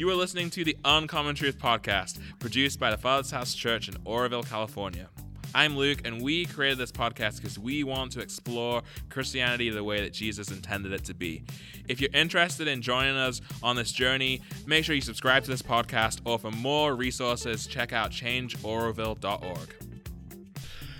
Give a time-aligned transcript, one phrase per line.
[0.00, 3.98] You are listening to the Uncommon Truth podcast, produced by the Father's House Church in
[4.06, 5.10] Oroville, California.
[5.54, 10.00] I'm Luke, and we created this podcast because we want to explore Christianity the way
[10.00, 11.44] that Jesus intended it to be.
[11.86, 15.60] If you're interested in joining us on this journey, make sure you subscribe to this
[15.60, 19.74] podcast, or for more resources, check out changeoroville.org.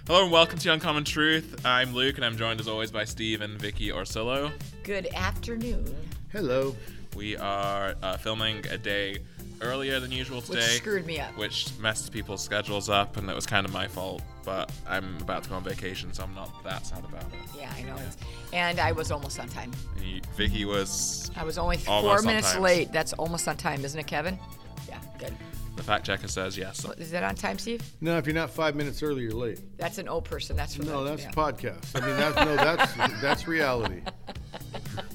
[0.07, 1.65] Hello and welcome to Uncommon Truth.
[1.65, 4.53] I'm Luke, and I'm joined as always by Steve and Vicki Orsillo.
[4.83, 5.87] Good afternoon.
[6.31, 6.77] Hello.
[7.17, 9.19] We are uh, filming a day
[9.63, 11.37] earlier than usual today, Which screwed me up.
[11.37, 14.23] which messed people's schedules up, and it was kind of my fault.
[14.45, 17.29] But I'm about to go on vacation, so I'm not that sad about it.
[17.59, 17.97] Yeah, I know.
[17.97, 18.17] It's,
[18.53, 19.73] and I was almost on time.
[20.03, 22.91] You- Vicki was I was only four minutes late.
[22.93, 24.39] That's almost on time, isn't it, Kevin?
[24.89, 25.35] Yeah, good.
[25.77, 26.85] The fact checker says yes.
[26.99, 27.83] Is that on time, Steve?
[28.01, 29.61] No, if you're not five minutes early, you're late.
[29.79, 30.57] That's an old person.
[30.57, 31.31] That's from No, the, that's yeah.
[31.31, 32.01] podcast.
[32.01, 34.03] I mean, that's no, that's that's reality.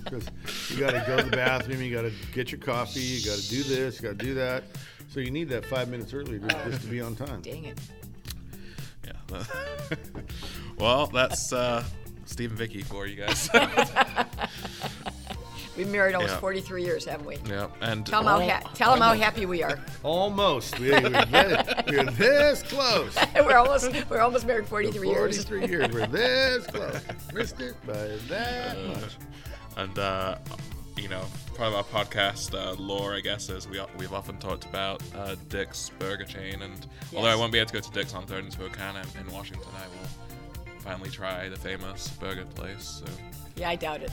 [0.04, 0.26] Because
[0.70, 3.38] you got to go to the bathroom, you got to get your coffee, you got
[3.38, 4.64] to do this, you got to do that.
[5.10, 7.42] So you need that five minutes early to, just to be on time.
[7.42, 7.80] Dang it.
[9.06, 9.44] Yeah.
[10.80, 11.84] well, that's uh,
[12.26, 13.50] Steve and Vicki for you guys.
[15.78, 16.40] We've married almost Yeah.
[16.40, 17.38] 43 years, haven't we?
[17.48, 19.80] yeah, and Tell them how, Al- ha- tell 'em how happy we are.
[20.04, 20.80] Almost.
[20.80, 23.16] We, we're, this, we're this close.
[23.36, 25.44] we're almost we're almost married 43 years.
[25.46, 25.94] 43 years.
[25.94, 27.02] We're this close.
[27.34, 29.18] Missed it by that much.
[29.78, 30.38] and uh,
[30.98, 34.64] you know, part of our podcast uh, lore, I guess, is we we've often talked
[34.64, 38.14] about uh, Dick's Burger Chain, and although I won't be able to go to Dick's
[38.14, 43.02] on Third and Spokane in, in Washington, I will finally try the famous burger place.
[43.06, 43.12] So
[43.58, 44.12] Yeah, I doubt it.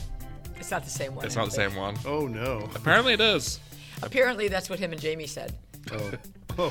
[0.58, 1.24] It's not the same one.
[1.24, 1.96] it's not the same one.
[2.06, 2.68] Oh, no.
[2.74, 3.60] Apparently, it is.
[4.02, 5.54] Apparently, that's what him and Jamie said.
[5.90, 6.12] Oh.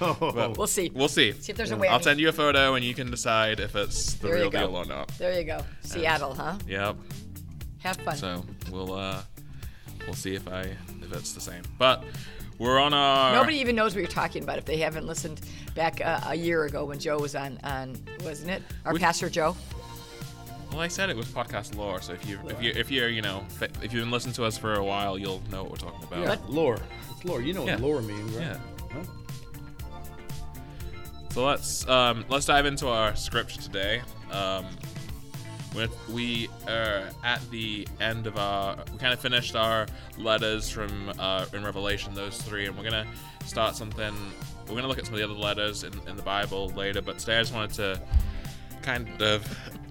[0.00, 0.16] Oh.
[0.20, 0.54] Oh.
[0.56, 0.90] We'll see.
[0.94, 1.32] We'll see.
[1.32, 1.88] See if there's a way.
[1.88, 4.74] I'll send you a photo, and you can decide if it's the There real deal
[4.74, 5.08] or not.
[5.18, 5.60] There you go.
[5.82, 6.56] Seattle, huh?
[6.66, 6.96] Yep.
[7.80, 8.16] Have fun.
[8.16, 9.22] So we'll uh,
[10.06, 11.62] we'll see if I if it's the same.
[11.78, 12.02] But
[12.58, 15.40] we're on our Nobody even knows what you're talking about if they haven't listened
[15.74, 18.62] back uh, a year ago when Joe was on, on wasn't it?
[18.84, 19.56] Our Which- pastor Joe.
[20.70, 23.22] Well, I said it was podcast lore, so if you if you if you're you
[23.22, 26.04] know if you've been listening to us for a while, you'll know what we're talking
[26.04, 26.20] about.
[26.20, 26.78] Yeah, lore.
[27.12, 27.40] It's lore.
[27.40, 27.76] You know what Yeah.
[27.86, 28.42] lore means, right?
[28.46, 28.58] Yeah.
[28.92, 29.02] Huh?
[31.30, 34.02] So let's um, let's dive into our script today.
[34.30, 34.66] Um,
[35.74, 39.86] we're, we are at the end of our we kind of finished our
[40.18, 43.06] letters from uh, in Revelation, those three, and we're gonna
[43.44, 44.14] start something.
[44.68, 47.18] We're gonna look at some of the other letters in, in the Bible later, but
[47.18, 48.00] today I just wanted to
[48.82, 49.46] kind of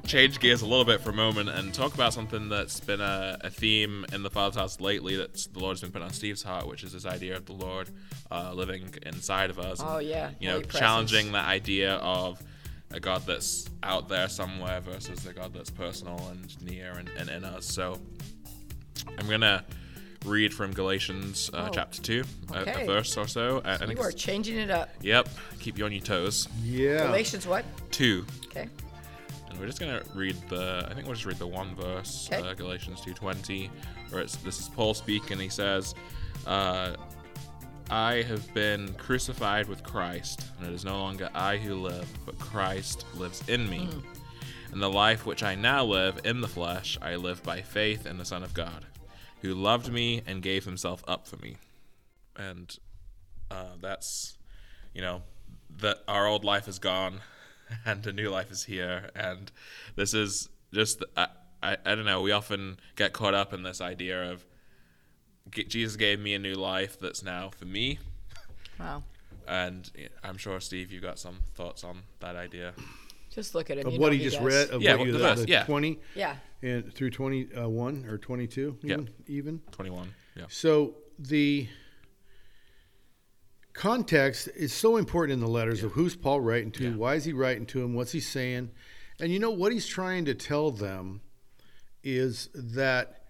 [0.05, 3.37] change gears a little bit for a moment and talk about something that's been a,
[3.41, 6.67] a theme in the Father's house lately that the Lord's been putting on Steve's heart,
[6.67, 7.89] which is this idea of the Lord
[8.31, 9.81] uh, living inside of us.
[9.83, 12.41] Oh, and, yeah, You know, challenging that idea of
[12.91, 17.29] a God that's out there somewhere versus a God that's personal and near and, and
[17.29, 17.65] in us.
[17.65, 17.99] So
[19.17, 19.63] I'm going to
[20.25, 22.23] read from Galatians uh, Oh, chapter 2,
[22.53, 23.61] a- a, verse or so.
[23.63, 24.89] I, I think You are changing it up.
[25.01, 25.29] Yep,
[25.59, 26.47] keep you on your toes.
[26.63, 27.07] Yeah.
[27.07, 27.65] Galatians what?
[27.91, 28.25] 2.
[28.47, 28.69] Okay.
[29.59, 30.87] We're just gonna read the.
[30.89, 32.47] I think we'll just read the one verse, Okay.
[32.47, 33.71] uh, Galatians two twenty,
[34.09, 35.39] where it's this is Paul speaking.
[35.39, 35.95] He says,
[36.45, 36.95] uh,
[37.89, 42.37] "I have been crucified with Christ, and it is no longer I who live, but
[42.37, 43.87] Christ lives in me.
[44.71, 48.17] And the life which I now live in the flesh, I live by faith in
[48.17, 48.85] the Son of God,
[49.41, 51.57] who loved me and gave Himself up for me."
[52.35, 52.77] And
[53.49, 54.37] uh, that's,
[54.93, 55.21] you know,
[55.77, 57.21] that our old life is gone
[57.85, 59.09] and a new life is here.
[59.15, 59.51] And
[59.95, 61.27] this is just, I,
[61.61, 64.45] I, I don't know, we often get caught up in this idea of
[65.51, 67.99] Jesus gave me a new life that's now for me.
[68.79, 69.03] Wow.
[69.47, 69.89] And
[70.23, 72.73] I'm sure, Steve, you've got some thoughts on that idea.
[73.29, 73.85] Just look at it.
[73.85, 74.45] Of you what know he just does.
[74.45, 75.65] read, of Yeah, what you, the the, verse, yeah.
[75.65, 76.35] 20 Yeah.
[76.61, 78.93] and through 21 uh, or 22 Yeah.
[78.93, 79.61] even, even.
[79.71, 80.13] 21.
[80.35, 80.45] Yeah.
[80.49, 81.67] So the
[83.75, 86.95] context is so important in the letters of who's Paul writing to, Yeah.
[86.95, 88.71] why is he writing to him, what's he saying,
[89.19, 91.21] and you know what he's trying to tell them
[92.03, 93.21] is that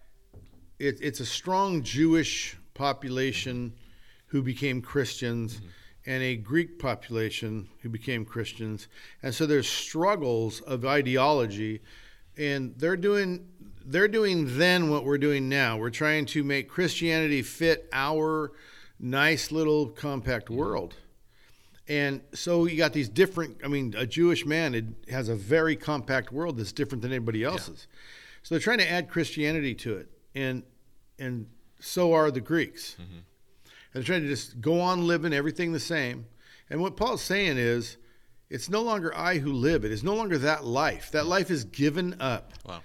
[0.79, 3.73] it, it's a strong Jewish population
[4.27, 5.55] who became Christians.
[5.55, 5.67] Mm-hmm.
[6.07, 8.87] And a Greek population who became Christians,
[9.23, 11.81] and so there's struggles of ideology,
[12.37, 13.47] and they're doing
[13.83, 15.77] they're doing then what we're doing now.
[15.77, 18.51] We're trying to make Christianity fit our
[18.99, 20.95] nice little compact world.
[21.87, 25.75] And so you got these different, I mean, a Jewish man it has a very
[25.75, 27.87] compact world that's different than anybody else's.
[28.41, 30.09] So they're trying to add Christianity to it.
[30.33, 30.63] And
[31.19, 31.47] and
[31.79, 32.93] so are the Greeks.
[32.93, 33.13] Mm-hmm.
[33.13, 33.23] And
[33.93, 36.25] they're trying to just go on living everything the same.
[36.69, 37.97] And what Paul's saying is
[38.49, 41.11] it's no longer I who live, it is no longer that life.
[41.11, 42.53] That life is given up.
[42.67, 42.81] Wow.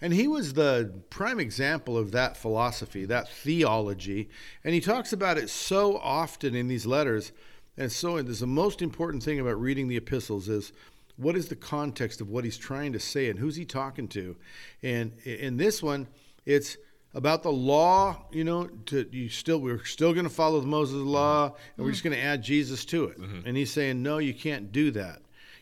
[0.00, 4.30] And he was the prime example of that philosophy, that theology.
[4.64, 7.32] And he talks about it so often in these letters.
[7.76, 10.72] And so there's the most important thing about reading the epistles is
[11.16, 14.36] what is the context of what he's trying to say and who's he talking to?
[14.82, 16.08] And in this one,
[16.46, 16.78] it's
[17.12, 20.96] about the law, you know, to you still we're still going to follow the Moses
[20.96, 23.20] law and we're just going to add Jesus to it.
[23.20, 23.46] Mm-hmm.
[23.46, 25.20] And he's saying, "No, you can't do that."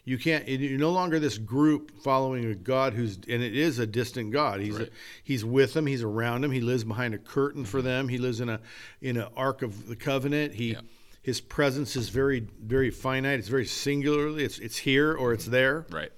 [0.09, 0.49] You can't.
[0.49, 4.61] You're no longer this group following a God who's, and it is a distant God.
[4.61, 4.89] He's Right.
[4.89, 4.91] a,
[5.23, 5.87] he's with them.
[5.87, 6.51] He's around them.
[6.51, 8.09] He lives behind a curtain for them.
[8.09, 8.61] He lives in a
[9.03, 10.55] in an ark of the covenant.
[10.55, 10.81] He Yeah.
[11.21, 13.39] his presence is very very finite.
[13.39, 14.45] It's very singularly.
[14.45, 15.85] It's it's here or it's there.
[15.91, 16.11] Right.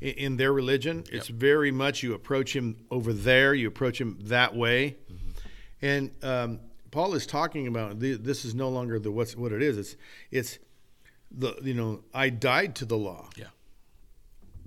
[0.00, 3.54] In, in their religion, it's very much you approach him over there.
[3.54, 4.96] You approach him that way,
[5.80, 6.58] and um,
[6.90, 9.78] Paul is talking about the, this is no longer the what's what it is.
[9.78, 9.96] It's
[10.32, 10.58] it's
[11.30, 13.46] the you know I died to the law Yeah.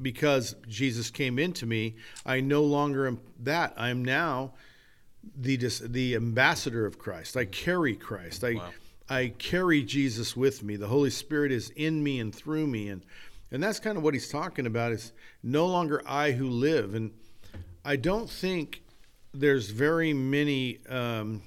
[0.02, 1.96] because Jesus came into me,
[2.26, 3.74] I no longer am that.
[3.78, 4.54] I am now
[5.36, 7.36] the dis- the ambassador of Christ.
[7.36, 8.44] I carry Christ.
[8.44, 8.70] I Wow.
[9.12, 10.76] I carry Jesus with me.
[10.76, 13.04] The Holy Spirit is in me and through me, and
[13.52, 14.92] and that's kind of what he's talking about.
[14.92, 15.12] Is
[15.42, 17.12] no longer I who live, and
[17.84, 18.84] I don't think
[19.34, 20.80] there's very many.
[20.88, 21.42] Um,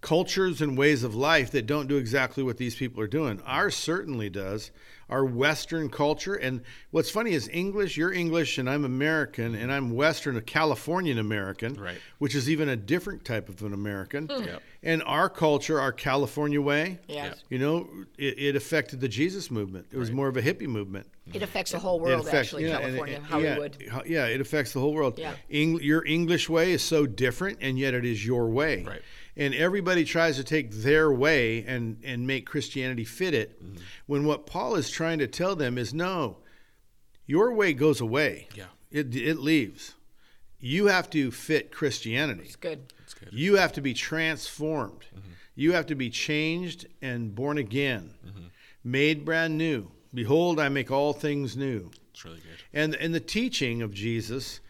[0.00, 3.40] cultures and ways of life that don't do exactly what these people are doing.
[3.44, 4.70] Ours certainly does.
[5.10, 6.34] Our Western culture.
[6.34, 6.60] And
[6.90, 11.74] what's funny is English, you're English and I'm American, and I'm Western, a Californian American,
[11.80, 11.96] Right.
[12.18, 14.26] which is even a different type of an American.
[14.26, 14.44] Hmm.
[14.44, 14.62] Yep.
[14.82, 17.42] And our culture, our California way, Yes.
[17.48, 19.86] you know, it, it affected the Jesus movement.
[19.90, 20.16] It was Right.
[20.16, 21.06] more of a hippie movement.
[21.32, 23.76] It affects the whole world, affects- actually, yeah, California, and- Hollywood.
[23.80, 25.18] Yeah, yeah, it affects the whole world.
[25.18, 25.34] Yeah.
[25.50, 28.84] Eng- your English way is so different, and yet it is your way.
[28.86, 29.02] Right.
[29.38, 33.76] And everybody tries to take their way and, and make Christianity fit it, Mm-hmm.
[34.06, 36.38] when what Paul is trying to tell them is no,
[37.26, 38.48] your way goes away.
[38.54, 38.64] Yeah.
[38.90, 39.94] It, it leaves.
[40.58, 42.42] You have to fit Christianity.
[42.46, 42.92] It's good.
[42.98, 43.28] That's good.
[43.32, 45.06] You have to be transformed.
[45.16, 45.30] Mm-hmm.
[45.54, 48.46] You have to be changed and born again, Mm-hmm.
[48.84, 49.90] made brand new.
[50.12, 51.90] Behold, I make all things new.
[52.12, 52.58] It's really good.
[52.72, 54.60] And and the teaching of Jesus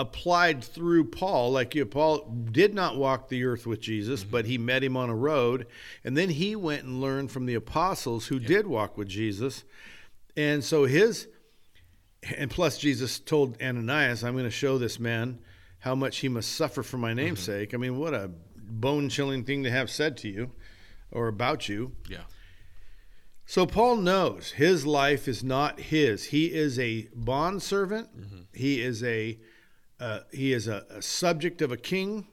[0.00, 4.56] applied through Paul, like you, Paul did not walk the earth with Jesus, but he
[4.56, 5.66] met him on a road,
[6.02, 9.64] and then he went and learned from the apostles who did walk with Jesus,
[10.36, 11.28] and so his
[12.36, 15.38] and plus Jesus told Ananias, "I'm going to show this man
[15.80, 17.16] how much he must suffer for my mm-hmm.
[17.16, 20.52] name's sake." I mean, what a bone chilling thing to have said to you
[21.10, 21.92] or about you.
[22.08, 22.24] Yeah.
[23.46, 26.26] So Paul knows his life is not his.
[26.26, 28.16] He is a bondservant.
[28.16, 28.40] Mm-hmm.
[28.54, 29.40] He is a
[30.00, 32.26] uh, he is a, a subject of a king,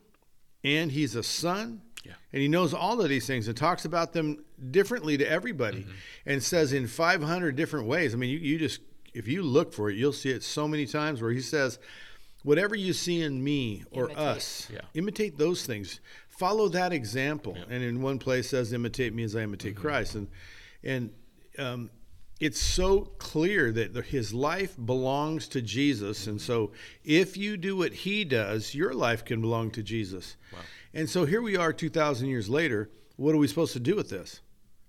[0.63, 1.81] and he's a son.
[2.05, 2.13] Yeah.
[2.31, 5.85] And he knows all of these things and talks about them differently to everybody,
[6.25, 8.13] and says in 500 different ways.
[8.13, 8.79] I mean, you, you just
[9.13, 11.79] if you look for it, you'll see it so many times where he says,
[12.43, 14.17] "Whatever you see in me or Imitate.
[14.23, 14.81] us, Yeah.
[14.93, 15.99] imitate those things.
[16.29, 20.27] Follow that example." And in one place says, "Imitate me as I imitate Christ." And
[20.83, 21.09] and
[21.57, 21.89] um,
[22.39, 26.71] it's so clear that his life belongs to Jesus, and so
[27.03, 30.37] if you do what he does, your life can belong to Jesus.
[30.53, 30.59] Wow.
[30.93, 32.89] And so here we are, two thousand years later.
[33.15, 34.41] What are we supposed to do with this?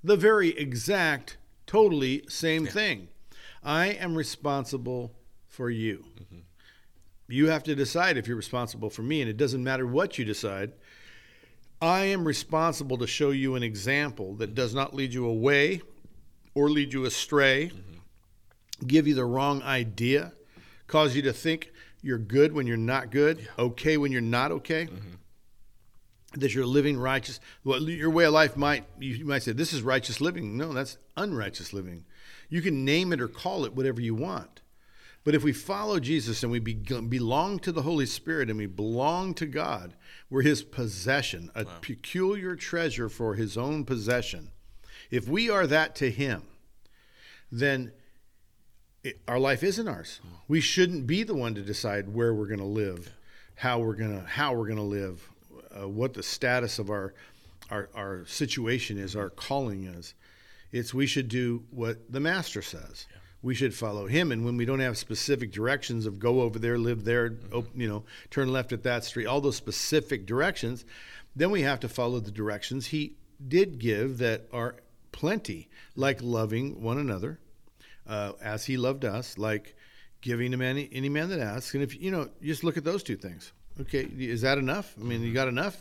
[0.04, 3.08] The very exact, totally same thing.
[3.64, 5.14] I am responsible
[5.46, 6.04] for you.
[6.20, 6.40] Mm-hmm.
[7.28, 10.24] You have to decide if you're responsible for me, and it doesn't matter what you
[10.24, 10.72] decide.
[11.80, 15.80] I am responsible to show you an example that does not lead you away
[16.58, 17.70] or lead you astray,
[18.84, 20.32] give you the wrong idea,
[20.88, 21.70] cause you to think
[22.02, 24.86] you're good when you're not good, okay when you're not okay.
[24.86, 25.14] Mm-hmm.
[26.40, 27.40] That you're living righteous.
[27.64, 30.58] Well, your way of life might you might say this is righteous living.
[30.58, 32.04] No, that's unrighteous living.
[32.50, 34.60] You can name it or call it whatever you want.
[35.24, 38.66] But if we follow Jesus and we be, belong to the Holy Spirit and we
[38.66, 39.94] belong to God,
[40.28, 44.50] we're His possession, a peculiar treasure for His own possession.
[45.10, 46.42] If we are that to Him,
[47.50, 47.92] then
[49.02, 50.20] it, our life isn't ours.
[50.48, 53.12] We shouldn't be the one to decide where we're going to live,
[53.54, 55.28] how we're going to how we're going to live,
[55.80, 57.14] uh, what the status of our,
[57.70, 60.14] our our situation is, our calling is.
[60.72, 63.06] It's we should do what the master says.
[63.40, 66.76] We should follow him, and when we don't have specific directions of go over there,
[66.76, 70.84] live there, op- you know, turn left at that street, all those specific directions,
[71.36, 73.14] then we have to follow the directions he
[73.46, 74.74] did give that are
[75.22, 77.40] plenty, like loving one another,
[78.06, 79.74] uh, as he loved us, like
[80.20, 81.74] giving to any, any man that asks.
[81.74, 83.52] And if you know, just look at those two things.
[83.80, 84.94] Okay, is that enough?
[85.00, 85.76] I mean, you got enough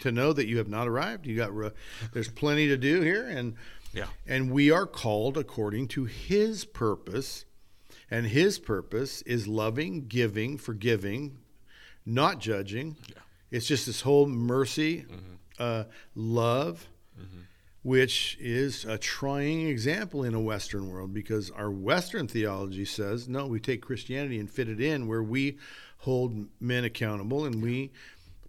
[0.00, 1.26] to know that you have not arrived.
[1.26, 1.70] You got re-
[2.12, 3.54] there's plenty to do here, and
[3.92, 4.06] Yeah.
[4.26, 7.44] and we are called according to His purpose,
[8.10, 11.38] and His purpose is loving, giving, forgiving,
[12.04, 12.96] not judging.
[13.08, 13.22] Yeah.
[13.50, 15.34] It's just this whole mercy, Mm-hmm.
[15.58, 15.84] uh,
[16.16, 16.86] love,
[17.86, 23.46] which is a trying example in a Western world because our Western theology says no,
[23.46, 25.56] we take Christianity and fit it in where we
[25.98, 27.92] hold men accountable and we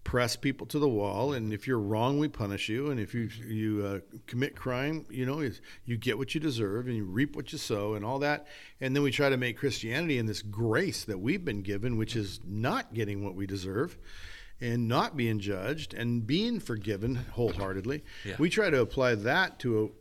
[0.04, 1.34] press people to the wall.
[1.34, 2.90] And if you're wrong we punish you.
[2.90, 5.48] And if you you uh, commit crime you know
[5.86, 8.48] you get what you deserve and you reap what you sow and all that.
[8.82, 12.16] And then we try to make christianity and this grace that we've been given which
[12.16, 14.00] is not getting what we deserve
[14.60, 18.36] and not being judged and being forgiven wholeheartedly Yeah.
[18.40, 19.94] we try to apply that to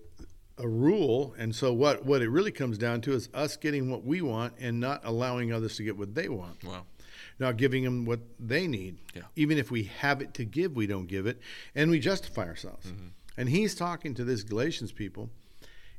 [0.59, 3.91] a, a rule and so what what it really comes down to is us getting
[3.91, 6.85] what we want and not allowing others to get what they want Wow.
[7.39, 8.97] not giving them what they need.
[9.15, 9.23] Yeah.
[9.37, 11.39] Even if we have it to give, we don't give it,
[11.75, 12.87] and we justify ourselves.
[12.87, 13.09] Mm-hmm.
[13.37, 15.29] And he's talking to this Galatians people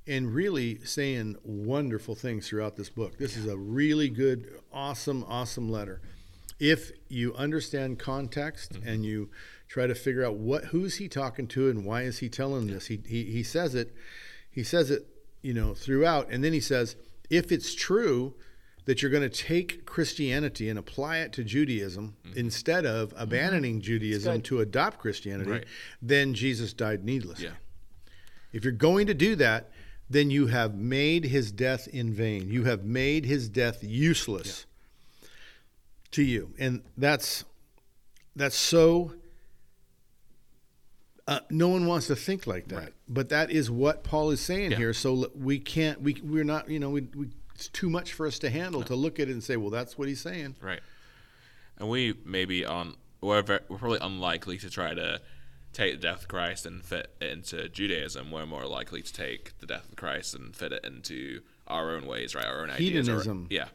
[0.08, 3.18] and really saying wonderful things throughout this book.
[3.20, 6.02] This is a really good, awesome, awesome letter.
[6.60, 8.88] If you understand context mm-hmm.
[8.88, 9.30] and you
[9.68, 12.88] try to figure out what who's he talking to and why is he telling this,
[12.88, 13.94] he, he he says it,
[14.50, 15.08] he says it,
[15.42, 16.96] you know, throughout, and then he says,
[17.30, 18.34] if it's true
[18.86, 22.40] that you're going to take Christianity and apply it to Judaism mm-hmm.
[22.40, 23.22] instead of mm-hmm.
[23.22, 25.66] abandoning Judaism to adopt Christianity, Right.
[26.02, 27.46] then Jesus died needlessly.
[27.46, 27.52] Yeah.
[28.54, 29.72] If you're going to do that,
[30.10, 32.50] then you have made his death in vain.
[32.50, 34.66] You have made his death useless
[36.12, 36.54] to you.
[36.60, 37.44] And that's
[38.36, 39.14] that's so
[41.28, 42.94] uh, no one wants to think like that, Right.
[43.10, 44.78] but that is what Paul is saying Yeah.
[44.78, 44.94] here.
[44.94, 48.38] So we can't, we we're not, you know, we, we it's too much for us
[48.40, 50.56] to handle to look at it and say, well, that's what he's saying.
[50.62, 50.80] Right.
[51.78, 55.20] And we maybe on we're ve- we're probably unlikely to try to
[55.74, 58.32] take the death of Christ and fit it into Judaism.
[58.32, 62.06] We're more likely to take the death of Christ and fit it into our own
[62.06, 62.46] ways, right?
[62.46, 63.08] Our own ideas.
[63.08, 63.48] Hedonism.
[63.50, 63.68] yeah.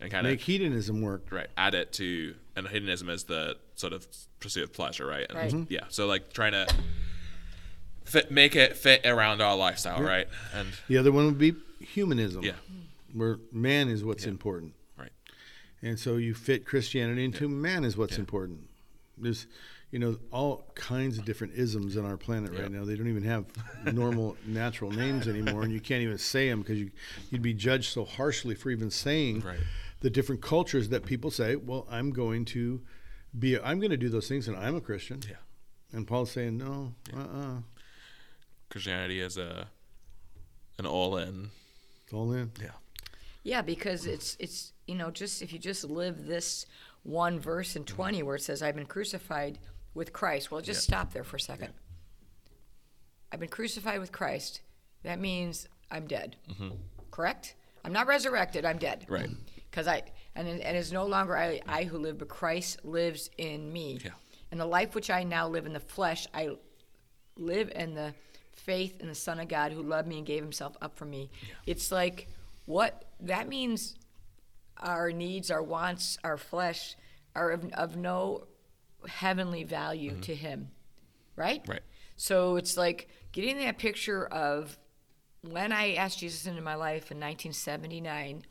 [0.00, 1.26] And kind Make of hedonism work.
[1.30, 4.06] right add it to and hedonism is the sort of
[4.40, 5.26] pursuit of pleasure, right?
[5.28, 5.50] And Right.
[5.50, 5.72] Mm-hmm.
[5.72, 5.84] Yeah.
[5.88, 6.66] So like trying to
[8.04, 10.28] fit make it fit around our lifestyle, right?
[10.52, 12.42] And The other one would be humanism.
[12.44, 12.52] Yeah.
[13.12, 14.72] Where man is what's important.
[14.98, 15.12] right.
[15.82, 18.68] And so you fit Christianity into man is what's important.
[19.16, 19.46] There's,
[19.92, 22.62] you know, all kinds of different isms on our planet Yeah.
[22.62, 22.84] right now.
[22.84, 23.44] They don't even have
[23.92, 26.90] normal natural names anymore, and you can't even say them because you,
[27.30, 29.58] you'd be judged so harshly for even saying Right.
[30.04, 32.82] The different cultures that people say, well, I'm going to
[33.38, 35.22] be, I'm going to do those things, and I'm a Christian.
[35.26, 35.36] Yeah.
[35.92, 37.60] And Paul's saying, no, uh-uh,
[38.68, 39.68] Christianity is a
[40.78, 41.48] an all in.
[42.02, 42.52] it's all in.
[42.60, 42.72] Yeah.
[43.44, 46.66] Yeah, because it's it's you know just if you just live this
[47.02, 47.96] one verse in mm-hmm.
[47.96, 49.58] twenty where it says I've been crucified
[49.94, 50.50] with Christ.
[50.50, 51.72] Well, just stop there for a second.
[53.32, 54.60] I've been crucified with Christ.
[55.02, 56.36] That means I'm dead.
[56.50, 56.74] Mm-hmm.
[57.10, 57.54] Correct?
[57.86, 58.66] I'm not resurrected.
[58.66, 59.06] I'm dead.
[59.08, 59.30] Right.
[59.74, 60.04] Because I
[60.36, 63.98] and and it's no longer I, I who live, but Christ lives in me.
[64.04, 64.12] Yeah.
[64.52, 66.50] And the life which I now live in the flesh, I
[67.36, 68.14] live in the
[68.52, 71.28] faith in the Son of God who loved me and gave himself up for me.
[71.42, 71.54] Yeah.
[71.66, 72.28] It's like
[72.66, 73.96] what that means
[74.78, 76.94] our needs, our wants, our flesh
[77.34, 78.46] are of, of no
[79.08, 80.20] heavenly value mm-hmm.
[80.20, 80.68] to him.
[81.34, 81.62] Right?
[81.66, 81.82] Right.
[82.16, 84.78] So it's like getting that picture of
[85.42, 88.44] when I asked Jesus into my life in 1979,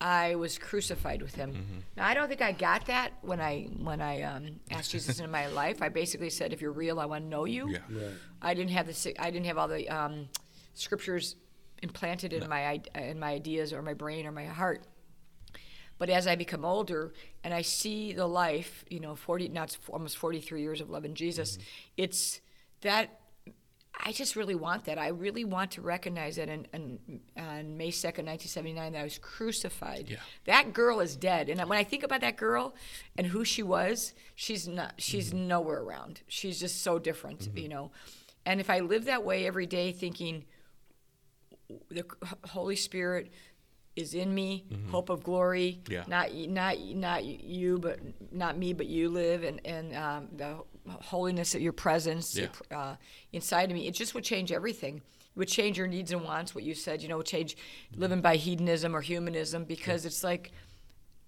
[0.00, 1.84] I was crucified with him.
[1.96, 5.30] Now I don't think I got that when I when I um, asked Jesus into
[5.30, 5.80] my life.
[5.82, 7.78] I basically said, "If you're real, I want to know you." Yeah.
[7.90, 8.14] Right.
[8.42, 10.28] I didn't have the I didn't have all the um,
[10.74, 11.36] scriptures
[11.82, 14.84] implanted in my in my ideas or my brain or my heart.
[15.98, 17.12] But as I become older
[17.44, 21.14] and I see the life, you know, 40, now it's almost 43 years of loving
[21.14, 21.56] Jesus,
[21.96, 22.40] it's
[22.80, 23.20] that
[24.02, 24.98] I just really want that.
[24.98, 29.18] I really want to recognize that in, in, on May 2nd, 1979, that I was
[29.18, 30.08] crucified.
[30.08, 30.16] Yeah.
[30.46, 31.48] That girl is dead.
[31.48, 32.74] And when I think about that girl
[33.16, 35.48] and who she was, she's not, she's Mm-hmm.
[35.48, 36.20] nowhere around.
[36.28, 37.92] She's just so different, you know.
[38.44, 40.44] And if I live that way every day thinking,
[41.90, 42.04] the
[42.48, 43.32] Holy Spirit
[43.96, 45.80] is in me, hope of glory.
[45.84, 45.92] Mm-hmm.
[45.92, 46.04] Yeah.
[46.08, 47.98] Not not not you, but
[48.32, 50.58] not me, but you live, and and um, the
[50.88, 52.48] holiness of your presence Yeah.
[52.76, 52.96] uh,
[53.32, 53.86] inside of me.
[53.86, 54.96] It just would change everything.
[54.96, 56.54] It would change your needs and wants.
[56.54, 57.56] What you said, you know, change
[57.96, 60.52] living by hedonism or humanism because it's like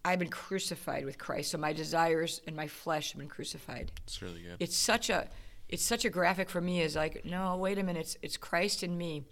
[0.05, 4.23] I've been crucified with Christ, so my desires and my flesh have been crucified It's
[4.23, 4.57] really good.
[4.61, 5.29] it's such a
[5.69, 8.85] it's such a graphic for me is like no wait a minute it's, it's christ
[8.85, 9.25] in me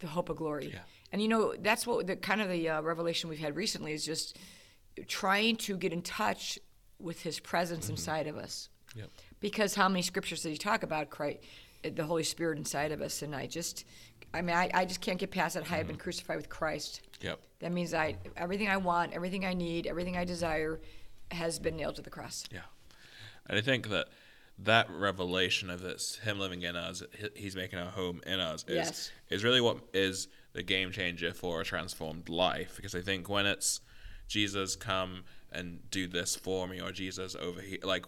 [0.00, 0.80] the hope of glory Yeah.
[1.14, 4.04] And you know that's what the kind of the uh, revelation we've had recently is
[4.04, 4.36] just
[5.06, 6.58] trying to get in touch
[6.98, 9.10] with his presence inside of us Yep.
[9.40, 11.38] because how many scriptures did he talk about Christ,
[11.82, 13.22] the Holy Spirit inside of us?
[13.22, 13.84] And I just,
[14.32, 15.64] I mean, I, I just can't get past that.
[15.70, 17.00] I have been crucified with Christ.
[17.20, 17.38] Yep.
[17.60, 20.80] That means I everything I want, everything I need, everything I desire
[21.30, 22.44] has been nailed to the cross.
[22.52, 22.60] Yeah,
[23.48, 24.06] and I think that
[24.58, 27.02] that revelation of this, him living in us,
[27.34, 29.10] he's making a home in us, is Yes.
[29.30, 32.74] is really what is the game changer for a transformed life.
[32.76, 33.80] Because I think when it's
[34.26, 38.06] Jesus come and do this for me, or Jesus over here, like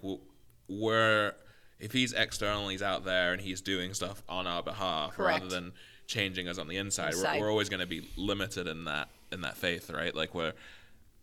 [0.68, 1.32] we're
[1.78, 5.72] if he's external, he's out there and he's doing stuff on our behalf rather than
[6.06, 7.12] changing us on the inside.
[7.12, 7.34] Inside.
[7.34, 10.14] We're, we're always going to be limited in that in that faith, right?
[10.14, 10.54] Like we're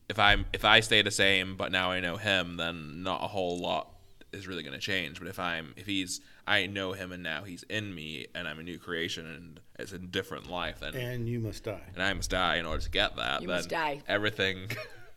[0.09, 3.27] if I'm if I stay the same, but now I know him, then not a
[3.27, 3.92] whole lot
[4.33, 5.19] is really going to change.
[5.19, 8.59] But if I'm if he's I know him and now he's in me and I'm
[8.59, 11.81] a new creation and it's a different life, then and, And you must die.
[11.93, 13.41] And I must die in order to get that.
[13.41, 14.01] You then must die.
[14.07, 14.67] everything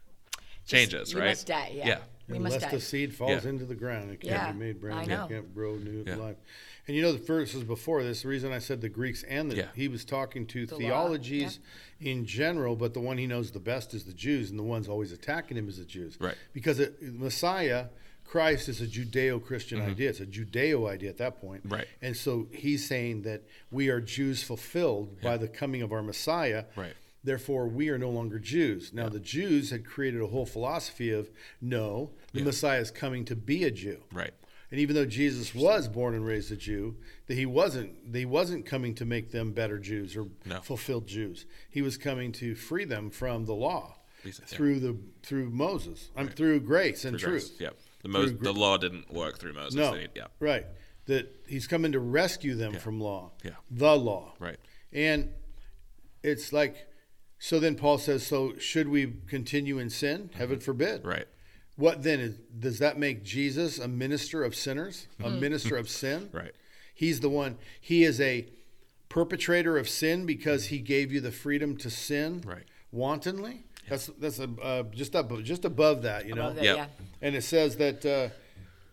[0.67, 1.29] changes, you right?
[1.29, 1.87] must die, yeah.
[1.87, 1.99] yeah.
[2.29, 2.71] We Unless must die.
[2.73, 3.51] the seed falls Yeah.
[3.51, 5.09] into the ground, it can't Yeah, be made brand I new.
[5.17, 5.25] know.
[5.27, 6.17] It can't grow new Yeah.
[6.17, 6.37] life.
[6.89, 9.57] And you know the verses before this, the reason I said the Greeks and the
[9.57, 9.69] Yeah.
[9.77, 11.61] he was talking to The law, theologies
[12.01, 14.89] in general, but the one he knows the best is the Jews, and the ones
[14.89, 16.17] always attacking him is the Jews.
[16.21, 16.35] Right.
[16.53, 17.87] Because it, Messiah,
[18.27, 20.11] Christ is a Judeo-Christian idea.
[20.11, 21.65] It's a Judeo idea at that point.
[21.65, 21.75] Mm-hmm.
[21.75, 21.87] Right.
[22.03, 26.65] And so he's saying that we are Jews fulfilled by the coming of our Messiah.
[26.77, 26.95] Right.
[27.25, 28.93] Therefore, we are no longer Jews.
[28.93, 31.29] Now, the Jews had created a whole philosophy of
[31.61, 34.01] no, the Messiah is coming to be a Jew.
[34.13, 34.33] Right.
[34.71, 36.97] And even though Jesus was born and raised a Jew,
[37.29, 40.61] that he wasn't that he wasn't coming to make them better Jews or No.
[40.61, 41.47] fulfilled Jews.
[41.71, 44.47] He was coming to free them from the law Least- yeah.
[44.47, 46.11] through the through Moses.
[46.17, 47.49] I'm through grace and Through grace.
[47.49, 47.61] truth.
[47.61, 47.77] Yep.
[48.07, 49.75] The Mos- the law didn't work through Moses.
[49.75, 50.27] No, need- yeah.
[50.41, 50.67] right.
[51.07, 53.33] That he's coming to rescue them from law.
[53.45, 53.53] Yeah.
[53.71, 54.35] The law.
[54.41, 54.59] Right.
[54.93, 55.33] And
[56.23, 56.89] it's like,
[57.39, 60.31] so then Paul says, so should we continue in sin?
[60.35, 61.01] Heaven forbid.
[61.01, 61.09] Mm-hmm.
[61.09, 61.27] Right.
[61.77, 66.31] What then is, does that make Jesus a minister of sinners, a minister of sin?
[66.33, 66.53] Right.
[66.95, 67.59] He's the one.
[67.81, 68.49] He is a
[69.11, 72.65] perpetrator of sin because he gave you the freedom to sin Right.
[72.91, 73.66] wantonly.
[73.89, 76.53] That's that's a, uh, just up just above that, you know.
[76.53, 76.77] That, Yep.
[76.77, 76.87] yeah.
[77.23, 78.29] And it says that uh,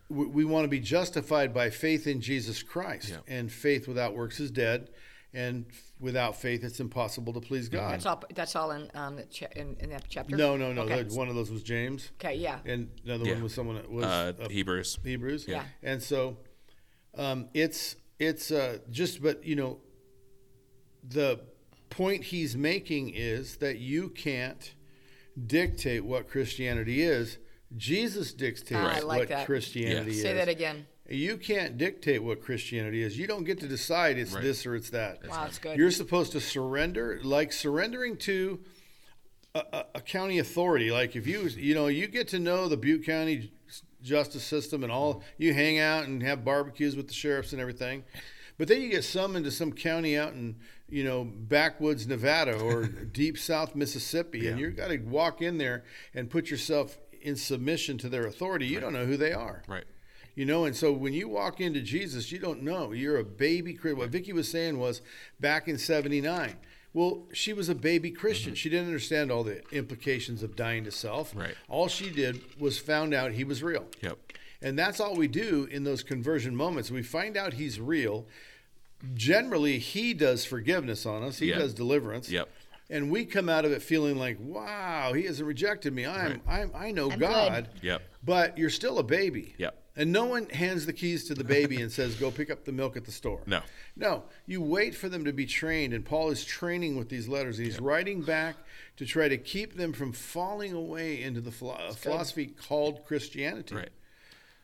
[0.09, 3.17] we, we want to be justified by faith in Jesus Christ, Yeah.
[3.27, 4.89] and faith without works is dead,
[5.33, 5.65] and
[5.99, 7.93] without faith it's impossible to please God.
[7.93, 8.23] That's all.
[8.35, 10.35] That's all in um the cha- in, in that chapter.
[10.35, 10.83] No, no, no.
[10.83, 11.03] Okay.
[11.15, 12.59] one of those was James, Okay, yeah.
[12.65, 13.33] and another Yeah.
[13.33, 14.99] one was someone that was Uh, uh, Hebrews.
[15.03, 15.45] Hebrews.
[15.47, 15.63] Yeah.
[15.81, 16.37] And so
[17.15, 19.79] um, it's it's uh, just but you know
[21.03, 21.39] the
[21.89, 24.73] point he's making is that you can't
[25.47, 27.37] dictate what Christianity is.
[27.75, 29.45] Jesus dictates Ah, I like what that.
[29.45, 30.17] Christianity Yeah.
[30.17, 30.21] is.
[30.21, 30.85] Say that again.
[31.09, 33.17] You can't dictate what Christianity is.
[33.17, 34.43] You don't get to decide it's Right.
[34.43, 35.27] this or it's that.
[35.27, 35.77] Wow, that's good.
[35.77, 38.59] You're supposed to surrender, like surrendering to
[39.55, 40.91] a, a, a county authority.
[40.91, 43.51] Like if you, you know, you get to know the Butte County
[44.01, 48.03] justice system and all, you hang out and have barbecues with the sheriffs and everything.
[48.57, 50.55] But then you get summoned to some county out in,
[50.89, 55.83] you know, backwoods Nevada or deep South Mississippi, and you've got to walk in there
[56.13, 58.67] and put yourself in submission to their authority.
[58.67, 59.63] You don't know who they are.
[59.67, 59.85] Right.
[60.35, 62.91] You know, and so when you walk into Jesus, you don't know.
[62.91, 63.99] You're a baby Christian.
[63.99, 65.01] What Vicki was saying was
[65.39, 66.55] back in 79.
[66.93, 68.55] Well, she was a baby Christian.
[68.55, 71.31] She didn't understand all the implications of dying to self.
[71.31, 71.39] Mm-hmm.
[71.39, 71.55] Right.
[71.67, 73.85] All she did was found out he was real.
[74.01, 74.17] Yep.
[74.63, 76.89] And that's all we do in those conversion moments.
[76.89, 78.25] We find out he's real.
[79.13, 81.59] Generally, he does forgiveness on us, he Yeah.
[81.59, 82.29] does deliverance.
[82.31, 82.47] Yep.
[82.89, 86.05] And we come out of it feeling like, wow, he hasn't rejected me.
[86.05, 87.69] I'm, I'm I know I'm God.
[87.81, 88.01] Yep.
[88.23, 89.55] But you're still a baby.
[89.57, 89.79] Yep.
[89.95, 92.71] And no one hands the keys to the baby and says, go pick up the
[92.71, 93.41] milk at the store.
[93.45, 93.61] No.
[93.95, 94.23] No.
[94.47, 95.93] You wait for them to be trained.
[95.93, 97.57] And Paul is training with these letters.
[97.57, 98.55] He's writing back
[98.97, 103.75] to try to keep them from falling away into the philo- philosophy called Christianity.
[103.75, 103.89] Right.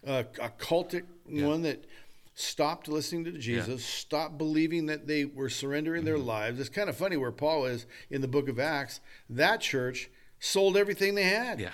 [0.05, 1.85] Uh, a cultic one that
[2.33, 6.05] stopped listening to Jesus, stopped believing that they were surrendering Mm-hmm.
[6.05, 6.59] their lives.
[6.59, 9.01] It's kind of funny where Paul is in the book of Acts.
[9.29, 10.09] That church
[10.39, 11.59] sold everything they had.
[11.59, 11.71] Yeah.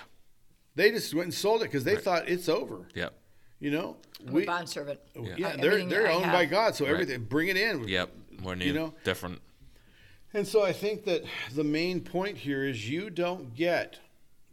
[0.74, 2.88] They just went and sold it because they thought it's over.
[2.94, 3.14] Yep.
[3.60, 4.98] You know, I'm a bondservant.
[5.14, 6.34] yeah, I- they're they're I owned have.
[6.34, 6.92] by God, so Right.
[6.92, 7.86] everything bring it in.
[7.88, 8.10] Yep.
[8.42, 8.66] More new.
[8.66, 8.94] You know?
[9.04, 9.40] Different.
[10.34, 11.22] And so I think that
[11.54, 14.00] the main point here is you don't get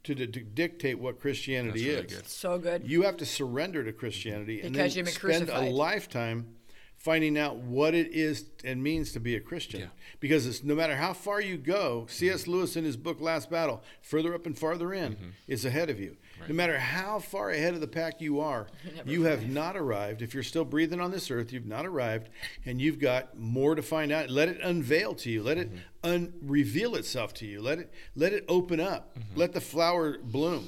[0.03, 2.13] to, di- to dictate what Christianity That's really is.
[2.13, 2.27] good.
[2.27, 2.83] So good.
[2.85, 6.47] You have to surrender to Christianity and then you've been spend a lifetime
[7.03, 9.81] finding out what it is and means to be a Christian.
[9.81, 9.87] Yeah.
[10.21, 12.47] Because it's, no matter how far you go, C.S.
[12.47, 15.29] Lewis in his book Last Battle, further up and farther in Mm-hmm.
[15.49, 16.15] is ahead of you.
[16.47, 18.67] No matter how far ahead of the pack you are,
[19.05, 20.21] you have not arrived.
[20.21, 22.29] If you're still breathing on this earth, you've not arrived,
[22.65, 24.29] and you've got more to find out.
[24.29, 25.43] Let it unveil to you.
[25.43, 25.79] Let it Mm-hmm.
[26.09, 27.61] un- reveal itself to you.
[27.61, 29.17] Let it let it open up.
[29.17, 29.39] Mm-hmm.
[29.39, 30.67] Let the flower bloom.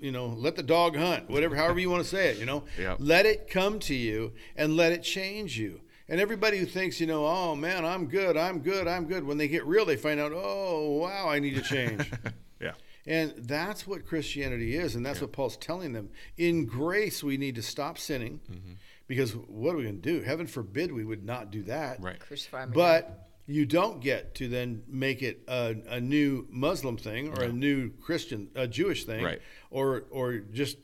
[0.00, 1.28] You know, let the dog hunt.
[1.28, 2.38] Whatever, however you want to say it.
[2.38, 2.96] You know, Yeah.
[2.98, 5.80] let it come to you and let it change you.
[6.08, 9.38] And everybody who thinks, you know, oh man, I'm good, I'm good, I'm good, when
[9.38, 12.10] they get real, they find out, oh wow, I need to change.
[12.60, 12.72] Yeah.
[13.06, 16.08] And that's what Christianity is, and that's what Paul's telling them.
[16.38, 18.72] In grace, we need to stop sinning, Mm-hmm.
[19.06, 20.22] because what are we going to do?
[20.24, 22.00] Heaven forbid we would not do that.
[22.02, 22.18] Right.
[22.18, 22.72] Crucify me.
[22.74, 27.52] But you don't get to then make it a, a new Muslim thing or a
[27.52, 29.42] new Christian, a Jewish thing, Right.
[29.74, 30.78] Or or just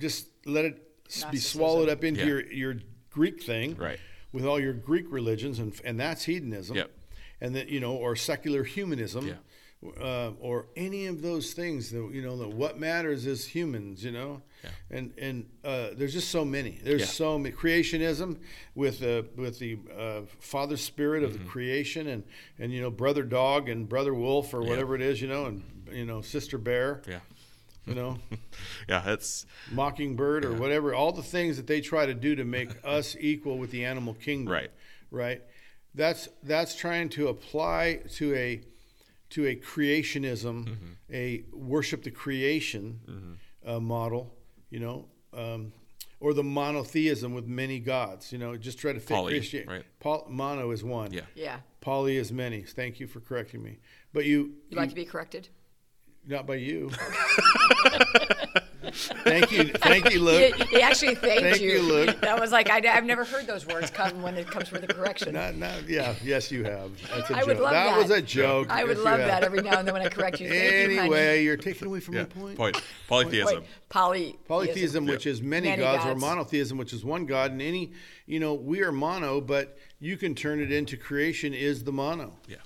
[0.00, 0.76] just let it
[1.08, 2.26] s- be swallowed up into Yeah.
[2.26, 2.74] your your
[3.10, 3.98] Greek thing, Right.
[4.32, 6.90] With all your Greek religions, and and that's hedonism, Yep.
[7.40, 9.26] and that you know, or secular humanism.
[9.28, 9.34] Yeah.
[10.00, 14.10] Uh, or any of those things that you know that what matters is humans you
[14.10, 14.70] know Yeah.
[14.90, 17.06] and and uh, there's just so many there's Yeah.
[17.06, 18.38] so many creationism
[18.74, 21.44] with the with the uh, father spirit of Mm-hmm.
[21.44, 22.24] the creation and
[22.58, 25.62] and you know brother dog and brother wolf or whatever it is you know and
[25.92, 27.20] you know sister bear Yeah.
[27.88, 28.18] You know
[28.88, 29.12] Yeah.
[29.12, 33.16] It's mockingbird or whatever all the things that they try to do to make us
[33.20, 34.70] equal with the animal kingdom Right.
[35.10, 35.42] right
[35.94, 38.60] that's that's trying to apply to a
[39.30, 40.92] to a creationism Mm-hmm.
[41.12, 44.34] a worship the creation uh, model
[44.70, 45.72] you know um,
[46.20, 49.84] or the monotheism with many gods you know just try to fit Poly, Christian- right.
[50.00, 51.22] Poly- mono is one yeah.
[51.34, 51.56] yeah.
[51.80, 53.78] poly is many thank you for correcting me
[54.12, 55.48] but you, You like to be corrected?
[56.28, 56.90] Not by you
[59.24, 62.20] thank you thank you Luke He, he actually thanked Thank you, Luke.
[62.20, 64.86] That was like I, have never heard those words come when it comes with a
[64.86, 65.34] correction.
[65.34, 66.90] Not, not, yeah, yes, you have.
[67.14, 67.46] That's a I joke.
[67.48, 67.84] would love that.
[67.90, 68.70] That was a joke.
[68.70, 70.48] I would Yes, love that every now and then when I correct you.
[70.48, 70.98] Thank.
[70.98, 72.22] Anyway, you're taking away from Yeah.
[72.22, 72.56] my point.
[72.56, 72.82] Point.
[73.08, 73.60] Polytheism.
[73.60, 77.62] Wait, poly Polytheism, which is many, Many gods, or monotheism, which is one God, and
[77.62, 77.92] any,
[78.26, 82.34] you know, we are mono, but you can turn it into creation is the mono.
[82.48, 82.56] Yeah.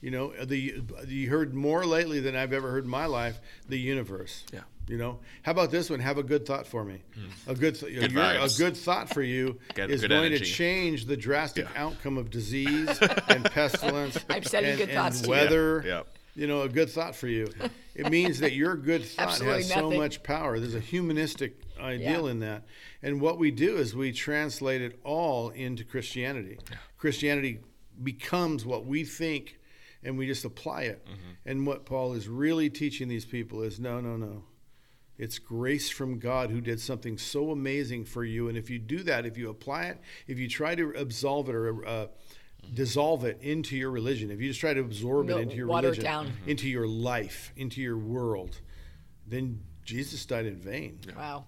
[0.00, 3.38] You know, the you heard more lately than I've ever heard in my life.
[3.68, 4.44] The universe.
[4.52, 4.60] Yeah.
[4.88, 6.00] You know, how about this one?
[6.00, 7.02] Have a good thought for me.
[7.14, 7.50] Hmm.
[7.50, 10.40] A good, th- Good your- a good thought for you Good- is good going to
[10.40, 11.84] change the drastic Yeah.
[11.84, 12.88] outcome of disease
[13.28, 14.18] and pestilence.
[14.30, 15.30] I'm sending and, good and thoughts to you.
[15.30, 15.84] weather.
[15.86, 16.02] Yeah.
[16.34, 17.48] You know, a good thought for you.
[17.94, 20.58] It means that your good thought Absolutely has so much power.
[20.58, 22.30] There's a humanistic ideal Yeah.
[22.30, 22.64] in that.
[23.02, 26.58] And what we do is we translate it all into Christianity.
[26.98, 27.60] Christianity
[28.02, 29.58] becomes what we think
[30.02, 31.04] and we just apply it.
[31.04, 31.48] Mm-hmm.
[31.48, 34.44] And what Paul is really teaching these people is no, no, no.
[35.18, 38.48] It's grace from God who did something so amazing for you.
[38.48, 41.54] And if you do that, if you apply it, if you try to absolve it
[41.54, 42.74] or uh, mm-hmm.
[42.74, 45.66] dissolve it into your religion, if you just try to absorb No, it into your
[45.66, 46.26] water it religion, down.
[46.28, 46.48] Mm-hmm.
[46.48, 48.60] into your life, into your world,
[49.26, 51.00] then Jesus died in vain.
[51.14, 51.44] Wow,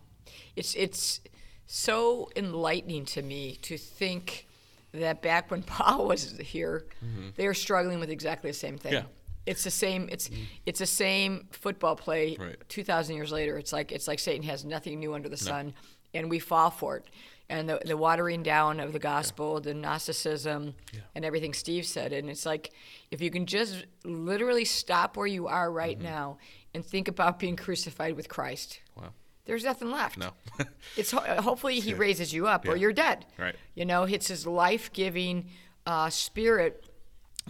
[0.55, 1.21] it's it's
[1.65, 4.47] so enlightening to me to think
[4.93, 7.31] that back when Paul was here, mm-hmm.
[7.37, 8.95] they were struggling with exactly the same thing.
[8.95, 9.03] Yeah.
[9.45, 10.09] It's the same.
[10.11, 10.43] It's mm-hmm.
[10.67, 12.37] it's the same football play.
[12.39, 12.57] Right.
[12.69, 15.75] Two thousand years later, it's like it's like Satan has nothing new under the sun,
[16.15, 17.07] and we fall for it.
[17.49, 20.75] And the, the watering down of the gospel, the Gnosticism,
[21.15, 22.71] and everything Steve said, and it's like
[23.11, 26.07] if you can just literally stop where you are right mm-hmm.
[26.07, 26.39] now
[26.73, 29.13] and think about being crucified with Christ, Wow.
[29.45, 30.19] There's nothing left.
[30.19, 30.31] No.
[30.97, 33.25] It's hopefully he raises you up or you're dead.
[33.39, 33.57] Right.
[33.75, 35.49] You know, it's his life-giving
[35.87, 36.85] uh, spirit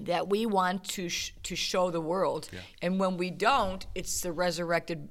[0.00, 2.48] that we want to sh- to show the world.
[2.52, 2.60] yeah.
[2.80, 5.08] And when we don't, it's the resurrected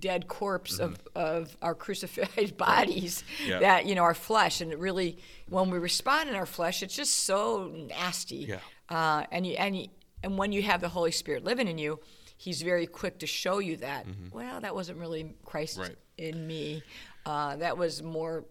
[0.00, 3.50] dead corpse of, of our crucified bodies Mm-hmm.
[3.50, 3.58] Yeah.
[3.60, 6.96] that you know our flesh and it really when we respond in our flesh it's
[6.96, 8.58] just so nasty Yeah.
[8.88, 9.88] uh, and you, and you,
[10.22, 12.00] and when you have the Holy Spirit living in you
[12.36, 14.06] he's very quick to show you that.
[14.32, 15.96] Well that wasn't really Christ Right.
[16.18, 16.82] in me.
[17.26, 18.44] Uh, that was more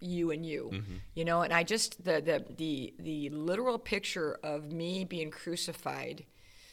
[0.00, 0.94] you and you Mm-hmm.
[1.14, 1.42] you know?
[1.42, 6.24] And i just the, the the the literal picture of me being crucified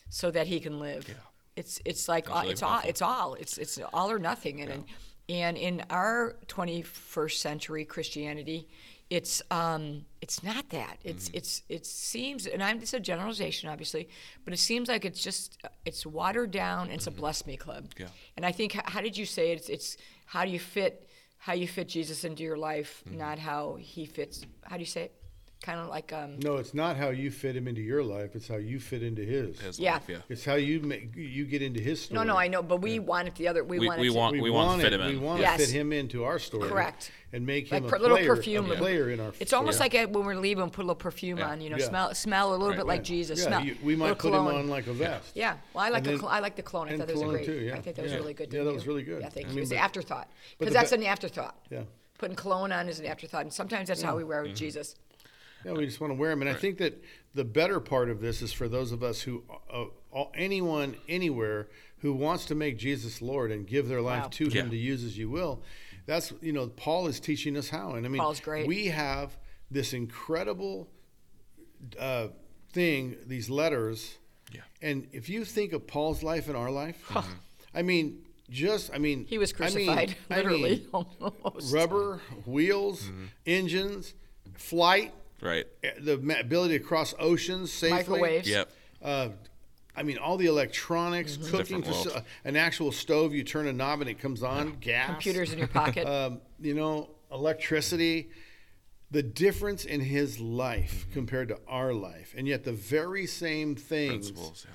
[0.10, 1.08] so that he can live.
[1.56, 4.62] It's it's like all, really it's all it's all it's it's all or nothing.
[4.62, 4.86] And and,
[5.30, 8.70] and in our 21st century christianity
[9.10, 11.38] it's um it's not that it's Mm-hmm.
[11.38, 14.10] it's it seems and i'm it's a generalization obviously
[14.43, 17.86] but it seems like it's just it's watered down and it's a bless me club
[17.89, 18.04] Mm-hmm.
[18.04, 18.10] Yeah.
[18.36, 19.58] and i think how did you say it?
[19.60, 23.17] it's it's how do you fit how you fit jesus into your life Mm-hmm.
[23.17, 25.13] not how he fits how do you say it
[25.62, 28.36] kind of like um No, it's not how you fit him into your life.
[28.36, 29.60] It's how you fit into his.
[29.60, 29.93] His Yeah.
[29.93, 30.17] life, yeah.
[30.30, 32.15] It's how you make you get into his story.
[32.20, 34.10] no no i know but we want it the other we, We- want it we
[34.10, 35.60] to, want- We, We want, want to fit it, him We want Yes.
[35.60, 36.70] to fit him into our story.
[36.70, 37.12] Correct.
[37.34, 39.34] And make like him per- a little player, perfume a player in our.
[39.41, 39.89] It's almost story.
[40.00, 41.50] like uh, when we're leaving, put a little perfume Yeah.
[41.50, 41.60] on.
[41.60, 41.89] You know, Yeah.
[41.89, 42.78] smell smell a little Right.
[42.78, 43.39] bit like Jesus.
[43.39, 43.65] Yeah, smell.
[43.65, 45.32] you- we might little put him on like a vest.
[45.36, 46.88] Yeah, well, I like And the then- cl- I like the cologne.
[46.88, 47.46] I thought that was a great.
[47.46, 47.72] too.
[47.76, 48.54] I think that was really good.
[48.54, 49.22] Yeah, that was really good.
[49.22, 49.56] Yeah, thank I you.
[49.56, 51.58] mean, It's the afterthought because that's an afterthought.
[51.70, 51.82] Yeah.
[52.17, 54.58] Putting cologne on is an afterthought, and sometimes that's how we wear with Mm-hmm.
[54.58, 54.96] Jesus.
[55.65, 58.22] Yeah, we just want to wear them, and I think that the better part of
[58.22, 61.67] this is for those of us who, uh, uh, anyone, anywhere
[62.00, 64.30] who wants to make Jesus Lord and give their life Wow.
[64.34, 65.62] to Him to use as you will.
[66.06, 68.67] That's you know, Paul is teaching us how, and I mean, Paul's great.
[68.67, 69.38] we have
[69.70, 70.88] this incredible
[72.00, 72.28] uh,
[72.72, 74.17] thing, these letters,
[74.54, 74.62] Yeah.
[74.82, 77.12] and if you think of Paul's life and our life,
[77.74, 80.70] I mean, just I mean, He was I mean- crucified, I literally.
[80.70, 81.74] mean, almost.
[81.74, 83.26] rubber wheels, Mm-hmm.
[83.46, 84.13] engines,
[84.56, 85.65] flight, Right.
[85.84, 88.19] eh, the ability to cross oceans safely.
[88.19, 88.47] Microwaves.
[88.50, 88.71] Yep.
[89.02, 89.30] Uh,
[89.95, 91.43] I mean, all the electronics, Mm-hmm.
[91.58, 92.08] cooking, Different world.
[92.23, 93.34] faci- an actual stove.
[93.34, 94.78] You turn a knob and it comes on.
[94.80, 95.08] Gas.
[95.10, 96.08] Computers in your pocket.
[96.08, 98.30] um, you know, electricity,
[99.12, 101.13] the difference in his life Mm-hmm.
[101.13, 104.65] compared to our life, and yet the very same things, Principles.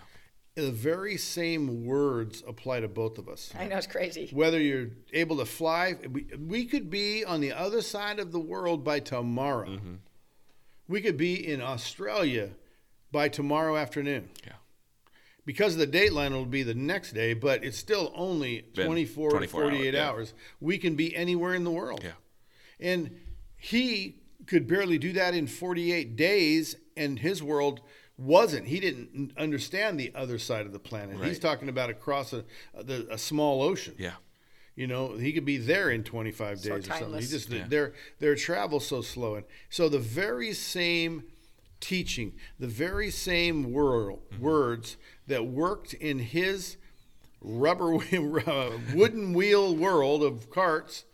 [0.56, 0.64] Yeah.
[0.64, 3.52] the very same words apply to both of us.
[3.58, 4.28] I know it's crazy.
[4.32, 8.40] Whether you're able to fly, we, we could be on the other side of the
[8.40, 9.68] world by tomorrow.
[9.68, 9.94] Mm-hmm.
[10.92, 12.50] We could be in Australia
[13.10, 14.28] by tomorrow afternoon.
[14.46, 14.52] Yeah.
[15.46, 19.30] Because of the dateline will be the next day, but it's still only Been 24,
[19.30, 20.06] 24 hours, 48 yeah.
[20.06, 20.34] hours.
[20.60, 22.02] We can be anywhere in the world.
[22.04, 22.10] Yeah.
[22.78, 23.18] And
[23.56, 27.80] he could barely do that in 48 days, and his world
[28.18, 28.66] wasn't.
[28.66, 31.24] He didn't understand the other side of the planet.
[31.24, 33.94] He's talking about across a, a, a small ocean.
[33.96, 34.16] Yeah.
[34.74, 37.20] You know, he could be there in 25 So days or something.
[37.20, 37.66] He just Yeah.
[37.68, 41.24] their their travel's so slow, and so the very same
[41.80, 44.42] teaching, the very same wor- Mm-hmm.
[44.42, 46.76] words that worked in his
[47.40, 47.94] rubber
[48.46, 51.04] uh, wooden wheel world of carts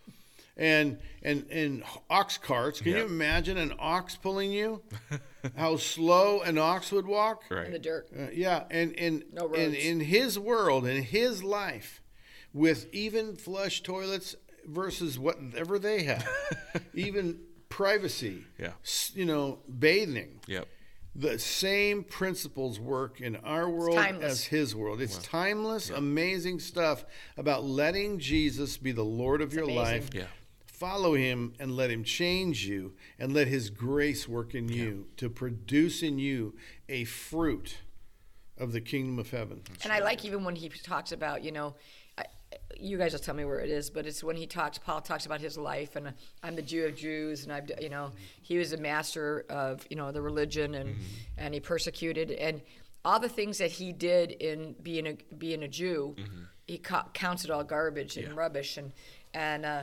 [0.57, 2.81] and and and ox carts.
[2.81, 4.83] Can you imagine an ox pulling you?
[5.57, 7.43] How slow an ox would walk?
[7.51, 8.09] In the dirt.
[8.17, 12.03] Uh, yeah, and and No in, in his world, in his life,
[12.53, 14.35] with even flush toilets
[14.67, 16.27] versus whatever they have,
[16.95, 18.73] even privacy, Yeah.
[19.15, 20.41] you know, bathing.
[20.47, 20.69] Yep.
[21.15, 25.01] The same principles work in our world as his world.
[25.01, 27.05] It's timeless, amazing stuff
[27.37, 29.83] about letting Jesus be the Lord of your amazing.
[29.83, 30.11] life.
[30.15, 30.27] Yeah.
[30.67, 35.29] Follow him and let him change you and let his grace work in you to
[35.29, 36.55] produce in you
[36.89, 37.79] a fruit
[38.57, 39.63] of the kingdom of heaven.
[39.83, 42.08] And I like even when he talks about, you know, I,
[42.79, 44.79] you guys will tell me where it is, but it's when he talks.
[44.79, 48.13] Paul talks about his life, and I'm the Jew of Jews, and I've, you know,
[48.43, 51.03] he was a master of, you know, the religion, and mm-hmm.
[51.37, 52.63] and he persecuted, and
[53.05, 56.43] all the things that he did in being a being a Jew, mm-hmm.
[56.67, 58.93] he co- counts it all garbage and rubbish, and
[59.35, 59.83] and uh,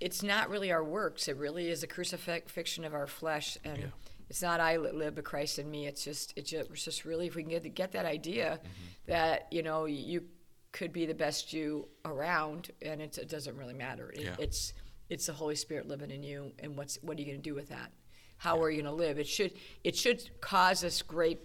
[0.00, 1.28] it's not really our works.
[1.28, 3.92] It really is a crucifixion of our flesh, and
[4.28, 5.86] it's not I that live, but Christ in me.
[5.86, 9.12] It's just it's just, it's just really if we can get get that idea mm-hmm.
[9.12, 10.24] that you know you
[10.72, 14.10] could be the best you around, and it's, it doesn't really matter.
[14.10, 14.36] It, Yeah.
[14.38, 14.72] It's
[15.08, 17.54] it's the Holy Spirit living in you, and what's what are you going to do
[17.54, 17.90] with that?
[18.36, 19.18] How are you going to live?
[19.18, 19.52] It should
[19.82, 21.40] it should cause us great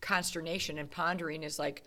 [0.00, 1.42] consternation and pondering.
[1.42, 1.84] Is like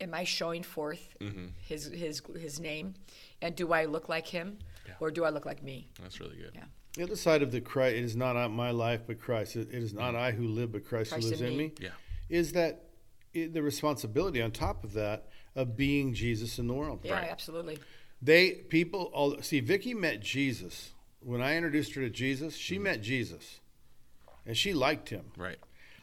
[0.00, 1.48] am I showing forth mm-hmm.
[1.60, 2.94] his his his name,
[3.42, 4.58] and do I look like him,
[5.00, 5.88] or do I look like me?
[6.00, 6.52] That's really good.
[6.54, 6.64] Yeah.
[6.96, 9.54] The other side of the Christ, it is not my life, but Christ.
[9.56, 10.22] It it is not mm-hmm.
[10.22, 11.64] I who live, but Christ, Christ who lives in in me.
[11.64, 11.72] me.
[11.78, 11.90] Yeah.
[12.28, 12.86] Is that
[13.32, 17.00] it, the responsibility on top of that of being Jesus in the world?
[17.02, 17.28] Yeah, Right.
[17.30, 17.78] absolutely.
[18.22, 19.60] They people all see.
[19.60, 22.56] Vicki met Jesus when I introduced her to Jesus.
[22.56, 22.84] She Mm-hmm.
[22.84, 23.60] met Jesus,
[24.46, 25.32] and she liked him.
[25.36, 25.58] Right.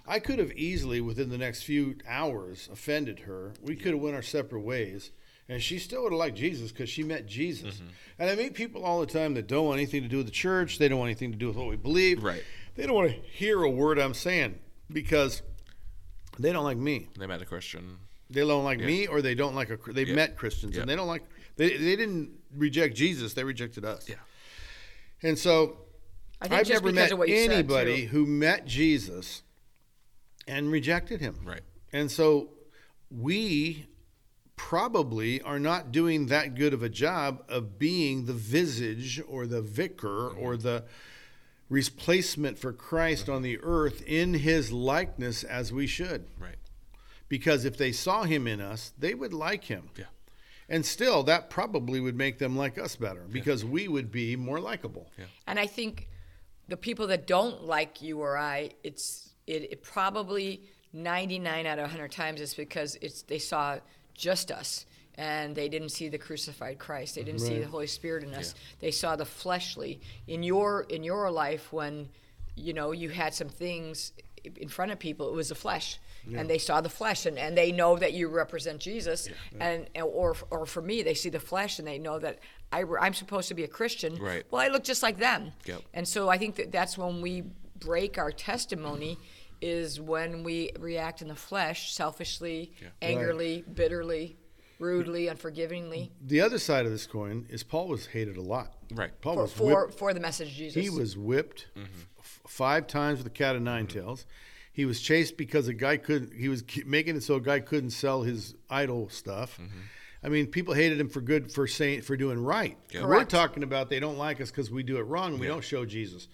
[0.09, 3.53] I could have easily, within the next few hours, offended her.
[3.61, 5.11] We could have went our separate ways,
[5.49, 7.75] and she still would have liked Jesus because she met Jesus.
[7.75, 7.87] Mm-hmm.
[8.19, 10.31] And I meet people all the time that don't want anything to do with the
[10.31, 10.77] church.
[10.79, 12.23] They don't want anything to do with what we believe.
[12.23, 12.41] Right.
[12.75, 14.57] They don't want to hear a word I'm saying
[14.91, 15.41] because
[16.39, 17.09] they don't like me.
[17.19, 17.97] They met a Christian.
[18.29, 19.77] They don't like me, or they don't like a.
[19.91, 20.15] They've Yeah.
[20.15, 20.81] met Christians, Yeah.
[20.81, 21.23] and they don't like.
[21.55, 23.33] They, they didn't reject Jesus.
[23.33, 24.07] They rejected us.
[24.07, 24.15] Yeah.
[25.23, 25.77] And so
[26.41, 29.41] I think I've never met of what you said, anybody who met Jesus
[30.47, 31.39] and rejected him.
[31.43, 31.61] Right.
[31.91, 32.49] And so
[33.09, 33.87] we
[34.55, 39.61] probably are not doing that good of a job of being the visage or the
[39.61, 40.39] vicar mm-hmm.
[40.39, 40.83] or the
[41.69, 43.35] replacement for Christ mm-hmm.
[43.35, 46.25] on the earth in his likeness as we should.
[46.39, 46.56] Right.
[47.29, 49.89] Because if they saw him in us, they would like him.
[49.97, 50.05] Yeah.
[50.69, 54.59] And still, that probably would make them like us better because we would be more
[54.59, 55.09] likable.
[55.17, 55.25] Yeah.
[55.45, 56.09] And I think
[56.67, 61.83] the people that don't like you or I, it's it, it probably 99 out of
[61.83, 63.77] 100 times is because it's they saw
[64.13, 64.85] just us
[65.15, 67.15] and they didn't see the crucified Christ.
[67.15, 68.53] They didn't see the Holy Spirit in us.
[68.79, 72.09] They saw the fleshly in your in your life when
[72.55, 74.11] you know you had some things
[74.43, 75.29] in front of people.
[75.29, 75.99] It was the flesh.
[76.35, 80.35] And they saw the flesh, and, and they know that you represent Jesus, and or
[80.51, 82.39] or for me, they see the flesh, and they know that
[82.71, 84.15] I, I'm supposed to be a Christian.
[84.15, 84.43] Right.
[84.51, 85.53] Well, I look just like them.
[85.65, 85.81] Yep.
[85.93, 87.43] And so I think that that's when we
[87.79, 89.17] break our testimony
[89.61, 94.37] is when we react in the flesh, selfishly, angrily, bitterly,
[94.79, 98.73] rudely, unforgivingly The other side of this coin is Paul was hated a lot.
[98.93, 99.11] Right.
[99.21, 100.83] Paul for was for, whipped for the message of Jesus.
[100.83, 101.85] He was whipped mm-hmm.
[102.19, 104.25] f- five times with a cat of 9 tails.
[104.77, 106.33] He was chased because a guy couldn't.
[106.35, 109.57] He was making it so a guy couldn't sell his idol stuff.
[109.57, 109.79] Mm-hmm.
[110.23, 112.77] I mean, people hated him for good for saying for doing right.
[112.91, 113.07] Yeah.
[113.07, 115.63] We're talking about they don't like us because we do it wrong and we don't
[115.63, 116.27] show Jesus.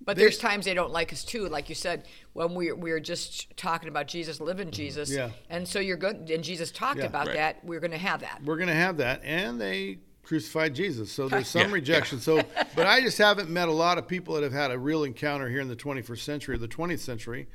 [0.00, 3.00] But there's times they don't like us too, like you said, when we we were
[3.00, 4.76] just talking about Jesus, living mm-hmm.
[4.76, 5.28] Jesus, Yeah.
[5.50, 6.30] and so you're good.
[6.30, 7.04] And Jesus talked Yeah.
[7.04, 7.36] about Right.
[7.36, 7.64] that.
[7.66, 8.42] We're going to have that.
[8.42, 11.12] We're going to have that, and they crucified Jesus.
[11.12, 12.18] So there's some Yeah, rejection.
[12.20, 12.42] So,
[12.74, 15.48] but I just haven't met a lot of people that have had a real encounter
[15.48, 17.46] here in the 21st century or the 20th century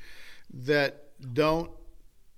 [0.54, 1.70] that don't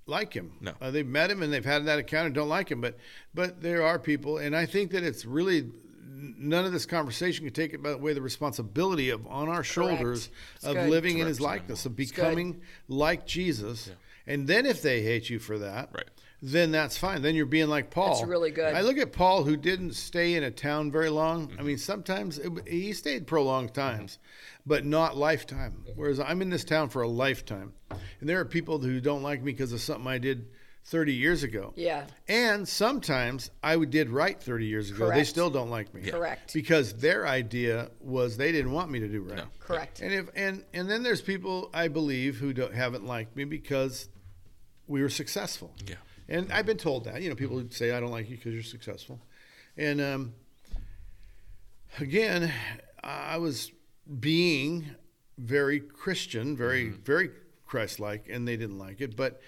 [0.06, 0.52] like him.
[0.60, 0.72] No.
[0.80, 2.80] uh, they've met him and they've had that encounter, and don't like him.
[2.80, 2.98] But
[3.34, 5.70] but there are people, and I think that it's really
[6.14, 10.28] none of this conversation can take it by away the responsibility of on our shoulders
[10.62, 10.90] of good.
[10.90, 13.90] living in his likeness, of becoming like Jesus.
[14.26, 16.04] And then if they hate you for that, Right.
[16.42, 17.22] Then that's fine.
[17.22, 18.16] Then you're being like Paul.
[18.16, 18.74] That's really good.
[18.74, 21.48] I look at Paul, who didn't stay in a town very long.
[21.48, 21.60] Mm-hmm.
[21.60, 24.18] I mean, sometimes it, he stayed prolonged times,
[24.66, 25.84] but not lifetime.
[25.94, 29.40] Whereas I'm in this town for a lifetime, and there are people who don't like
[29.40, 30.48] me because of something I did
[30.86, 31.72] 30 years ago.
[31.76, 32.06] Yeah.
[32.26, 35.04] And sometimes I did right 30 years ago.
[35.04, 35.16] Correct.
[35.16, 36.10] They still don't like me.
[36.10, 36.52] Correct.
[36.52, 39.36] Because their idea was they didn't want me to do right.
[39.36, 39.44] No.
[39.60, 40.00] Correct.
[40.00, 44.08] And if and and then there's people I believe who don't, haven't liked me because
[44.88, 45.72] we were successful.
[45.86, 45.94] Yeah.
[46.32, 47.20] And I've been told that.
[47.20, 49.20] You know, people would say I don't like you because you're successful.
[49.76, 50.34] And um,
[52.00, 52.50] again,
[53.04, 53.70] I was
[54.18, 54.86] being
[55.36, 57.02] very Christian, very mm-hmm.
[57.02, 57.30] very
[57.66, 59.14] Christ-like, and they didn't like it.
[59.14, 59.42] But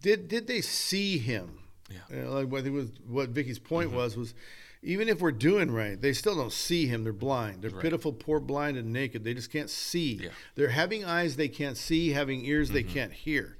[0.00, 1.58] did did they see him?
[1.90, 2.16] Yeah.
[2.16, 3.98] You know, like what was what Vicki's point mm-hmm.
[3.98, 4.34] was was
[4.82, 7.04] even if we're doing right, they still don't see him.
[7.04, 7.60] They're blind.
[7.60, 9.24] They're pitiful, poor, blind, and naked.
[9.24, 10.20] They just can't see.
[10.22, 10.30] Yeah.
[10.54, 12.94] They're having eyes they can't see, having ears they mm-hmm.
[12.94, 13.58] can't hear.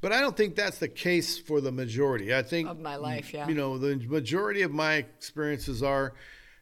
[0.00, 2.34] But I don't think that's the case for the majority.
[2.34, 3.48] I think Of my life, yeah.
[3.48, 6.14] You know, the majority of my experiences are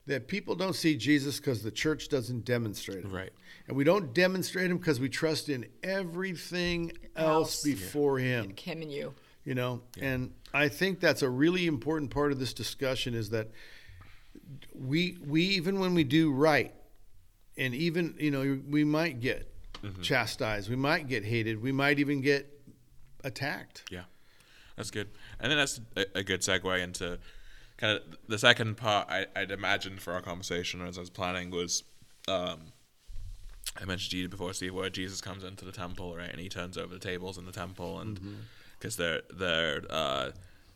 [0.07, 3.12] that people don't see Jesus because the church doesn't demonstrate him.
[3.12, 3.33] Right.
[3.66, 7.62] And we don't demonstrate him because we trust in everything else Else.
[7.62, 9.14] before him Him and you.
[9.44, 13.49] you know and i think that's a really important part of this discussion is that
[14.75, 16.75] we we even when we do right
[17.57, 19.51] and even you know we might get
[19.83, 20.03] mm-hmm.
[20.03, 22.54] chastised we might get hated we might even get
[23.24, 24.04] attacked Yeah,
[24.76, 25.08] that's good.
[25.40, 27.18] I think that's a, a good segue into
[27.76, 31.50] kind of the second part I, I'd imagined for our conversation as I was planning
[31.50, 31.82] was
[32.28, 32.60] um,
[33.80, 36.48] I mentioned to you before, Steve, where Jesus comes into the temple, right, and he
[36.48, 38.34] turns over the tables in the temple, and Mm-hmm.
[38.78, 40.30] because they're they're uh,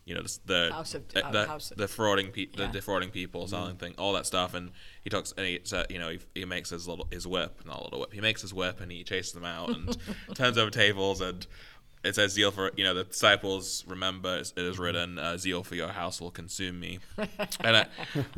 [0.05, 3.09] you know the House of- the, uh, the, house of- the frauding pe- the defrauding
[3.11, 3.49] people, Mm-hmm.
[3.49, 4.71] selling thing, all that stuff, and
[5.03, 7.79] he talks and he so, you know he, he makes his little his whip, not
[7.79, 9.95] a little whip, he makes his whip and he chases them out and
[10.35, 11.47] turns over tables and
[12.03, 15.75] it says zeal for you know the disciples remember it is written uh, zeal for
[15.75, 16.99] your house will consume me.
[17.61, 17.85] And I,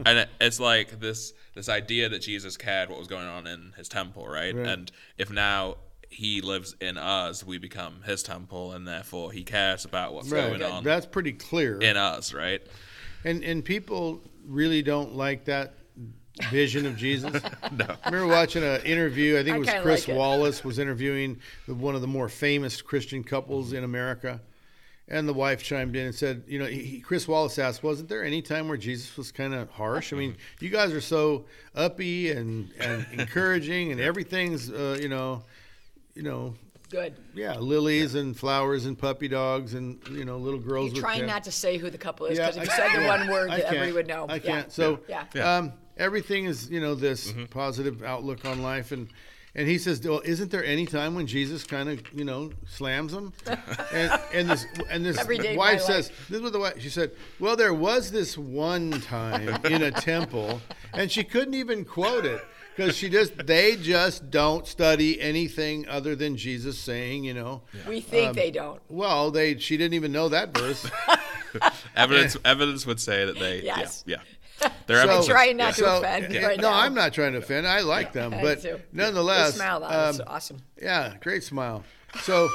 [0.06, 3.74] and it, it's like this this idea that jesus cared what was going on in
[3.78, 4.67] his temple right, Right.
[4.67, 5.78] and if now
[6.10, 10.62] he lives in us we become his temple and therefore he cares about what's going
[10.63, 11.80] on that's pretty clear.
[11.80, 12.62] in us right?
[13.24, 15.76] And and people really don't like that
[16.50, 17.34] vision of jesus
[17.74, 19.38] no I remember watching an interview.
[19.38, 20.17] I think it was Chris like it.
[20.17, 24.41] Wallace was interviewing the, one of the more famous Christian couples in America,
[25.08, 28.08] and the wife chimed in and said, "You know, he, he- Chris Wallace asked, wasn't
[28.10, 30.13] there any time where Jesus was kind of harsh?
[30.13, 35.44] I mean, you guys are so uppy and and encouraging, and everything's, uh, you know,
[36.15, 36.56] you know."
[36.89, 37.15] Good.
[37.34, 40.91] Yeah, lilies and flowers and puppy dogs and you know little girls.
[40.91, 42.89] You're trying cat- not to say who the couple is Yeah, because if you said
[42.98, 44.26] the yeah, one word, that everybody would know.
[44.28, 44.70] I can't.
[44.70, 45.24] So, Yeah.
[45.34, 45.56] Yeah.
[45.56, 49.10] Um, everything is, you know, this positive outlook on life, and
[49.54, 53.12] and he says, well, isn't there any time when Jesus kind of, you know, slams
[53.12, 53.34] them?
[53.94, 56.28] and and this and this Every day wife says, life.
[56.30, 56.80] this was the wife.
[56.82, 60.62] She said, well, there was this one time in a temple,
[60.94, 62.42] and she couldn't even quote it.
[62.74, 68.00] Because she just, they just don't study anything other than Jesus saying, you know, We
[68.00, 68.82] think Um, they don't.
[68.88, 70.90] well, they, she didn't even know that verse.
[71.98, 74.04] evidence evidence would say that they Yes.
[74.08, 74.24] yeah yeah
[74.88, 76.78] they're So- trying not to So, offend yeah, right no, now.
[76.80, 77.67] I'm not trying to offend.
[77.67, 78.80] I like them, but do.
[78.91, 79.89] nonetheless, They smile though.
[79.89, 80.58] That's um, awesome.
[80.82, 81.84] yeah, great smile.
[82.24, 82.50] So,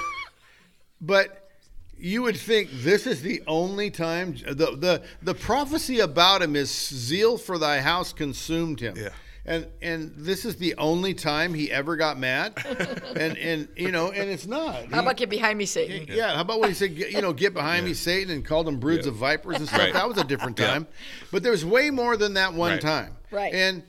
[1.01, 1.51] but
[1.99, 6.71] you would think this is the only time the the the prophecy about him is
[6.71, 8.95] zeal for thy house consumed him.
[8.97, 9.09] Yeah.
[9.49, 12.55] And and this is the only time he ever got mad,
[13.17, 14.75] and and you know, and it's not.
[14.75, 16.07] How He- about get behind me, Satan?
[16.15, 18.67] yeah, how about when he said, get- you know, get behind me, Satan, and called
[18.67, 19.13] them broods Yeah.
[19.13, 19.79] of vipers and stuff?
[19.79, 19.93] Right.
[19.93, 20.67] That was a different Yeah.
[20.67, 20.87] time.
[21.31, 22.81] But there's way more than that one Right.
[22.81, 23.17] time.
[23.31, 23.55] Right.
[23.55, 23.85] And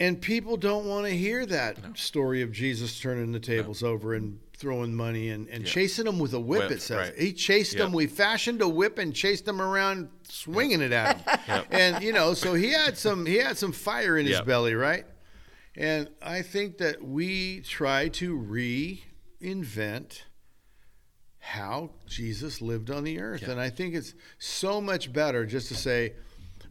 [0.00, 4.40] and people don't want to hear that story of Jesus turning the tables over and
[4.64, 6.96] throwing money and, and chasing them with a whip, Whip, it says.
[6.96, 7.18] right.
[7.18, 7.92] He chased them.
[7.92, 11.64] We fashioned a whip and chased them around swinging it at him.
[11.70, 14.46] And, you know, so he had some he had some fire in his Yep.
[14.46, 15.04] belly, right?
[15.76, 20.22] And I think that we try to reinvent
[21.40, 23.42] how Jesus lived on the earth.
[23.42, 23.50] Yeah.
[23.50, 26.14] And I think it's so much better just to say,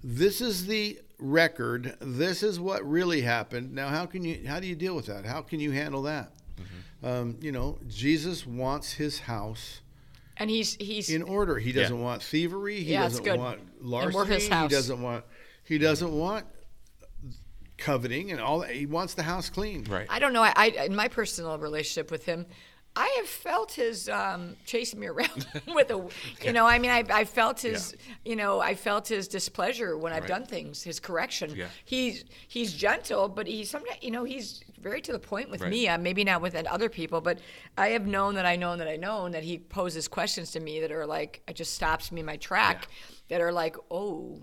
[0.03, 1.95] this is the record.
[2.01, 3.71] This is what really happened.
[3.71, 4.47] Now, how can you?
[4.47, 5.25] How do you deal with that?
[5.25, 6.31] How can you handle that?
[6.55, 6.63] Mm-hmm.
[7.03, 9.81] Um, you know, Jesus wants his house
[10.37, 11.57] And he's he's in order.
[11.59, 12.81] He doesn't want thievery.
[12.81, 13.37] He Yeah, doesn't good.
[13.39, 14.35] want larceny.
[14.35, 14.71] his house.
[14.71, 15.25] He doesn't want.
[15.65, 16.45] He doesn't want
[17.77, 18.71] coveting and all that.
[18.71, 19.83] He wants the house clean.
[19.83, 20.07] Right.
[20.09, 20.43] I don't know.
[20.43, 22.45] I, I in my personal relationship with him,
[22.95, 26.07] I have felt his um, chasing me around with a,
[26.41, 26.67] you know.
[26.67, 30.27] I mean, I, I felt his, you know, I felt his displeasure when I've Right.
[30.29, 30.83] done things.
[30.83, 31.55] His correction.
[31.55, 31.67] Yeah.
[31.85, 35.71] He's he's gentle, but he's sometimes, you know, he's very to the point with Right.
[35.71, 35.87] me.
[35.87, 37.39] Uh, maybe not with other people, but
[37.77, 40.79] I have known that I know that I know that he poses questions to me
[40.81, 42.87] that are like, it just stops me in my track.
[43.29, 44.39] That are like, oh,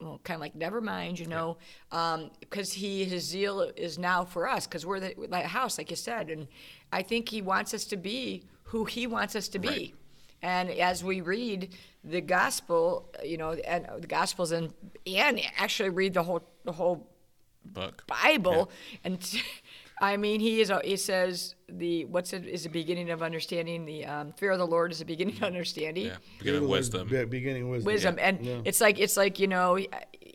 [0.00, 1.58] well, kind of like never mind, you know,
[1.92, 5.96] um, because he his zeal is now for us because we're the, house, like you
[5.96, 6.48] said, and
[6.92, 9.68] I think he wants us to be who he wants us to be.
[9.68, 9.94] Right.
[10.42, 14.72] And as we read the gospel, you know, and the gospels and
[15.06, 17.06] and actually read the whole the whole
[17.62, 18.04] Book.
[18.06, 18.70] Bible,
[19.04, 19.18] and
[20.02, 20.70] I mean, he is.
[20.70, 23.84] A, he says the what's it is the beginning of understanding.
[23.84, 26.16] The um, fear of the Lord is the beginning of understanding Yeah.
[26.38, 27.06] Beginning of wisdom.
[27.08, 27.92] Be- Beginning wisdom.
[27.92, 28.60] wisdom and Yeah.
[28.64, 29.88] it's like it's like you know he,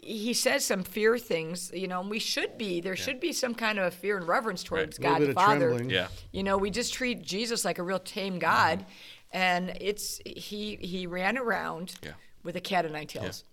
[0.04, 3.56] he says some fear things you know and we should be there should be some
[3.56, 5.90] kind of fear and reverence towards A little god bit the of father trembling.
[5.90, 6.08] Yeah.
[6.32, 9.38] you know we just treat jesus like a real tame god Mm-hmm.
[9.38, 12.12] and it's he he ran around Yeah.
[12.44, 13.44] with a cat o' nine tails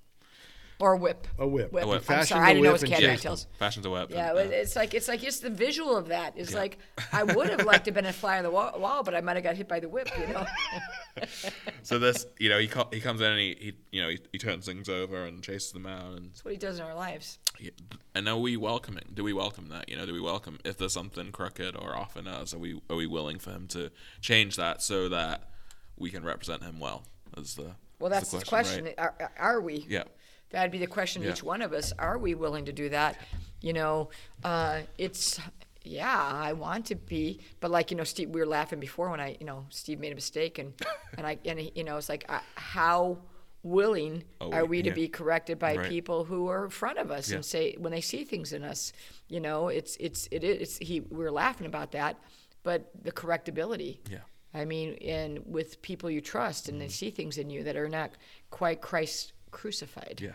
[0.83, 1.73] or a whip A whip.
[1.73, 1.85] whip.
[1.85, 1.97] A whip.
[1.99, 3.31] i'm Fashion sorry i didn't know it was and cat o' nine chase them.
[3.31, 4.11] tails Fashion's a whip.
[4.11, 6.59] yeah, Uh, it's like it's like just the visual of that is Yeah.
[6.59, 6.79] like
[7.13, 9.21] I would have liked to have been a fly on the wall, wall but I
[9.21, 10.45] might have got hit by the whip, you know.
[11.83, 14.19] so this, you know, he co- he comes in and he, he you know he,
[14.33, 16.95] he turns things over and chases them out and That's what he does in our
[16.95, 17.39] lives.
[18.15, 19.05] and are we welcoming?
[19.15, 19.89] Do we welcome that?
[19.89, 22.53] You know, do we welcome if there's something crooked or off in us?
[22.55, 25.51] Are we are we willing for him to change that so that
[25.97, 27.05] we can represent him well?
[27.37, 28.85] As the Well, is that's the question.
[28.87, 28.95] right?
[28.99, 29.87] Are, are we?
[29.89, 30.05] Yeah.
[30.53, 31.33] That'd be the question to Yeah.
[31.35, 31.93] each one of us.
[31.99, 33.19] Are we willing to do that?
[33.61, 34.11] You know,
[34.45, 35.41] uh, it's
[35.85, 39.19] yeah, I want to be, but like you know, Steve, we were laughing before when
[39.21, 40.75] I, you know, Steve made a mistake, and
[41.19, 43.19] and I, and you know, it's like uh, how
[43.65, 45.89] willing Oh, are we to be corrected by Right.
[45.89, 47.37] people who are in front of us Yeah.
[47.37, 48.93] and say when they see things in us,
[49.29, 52.17] you know, it's it's it is he We are laughing about that,
[52.63, 53.99] but the correctability.
[54.11, 54.19] Yeah.
[54.55, 57.89] I mean, and with people you trust, and they see things in you that are
[57.89, 58.11] not
[58.51, 60.21] quite Christ crucified.
[60.23, 60.33] Yeah.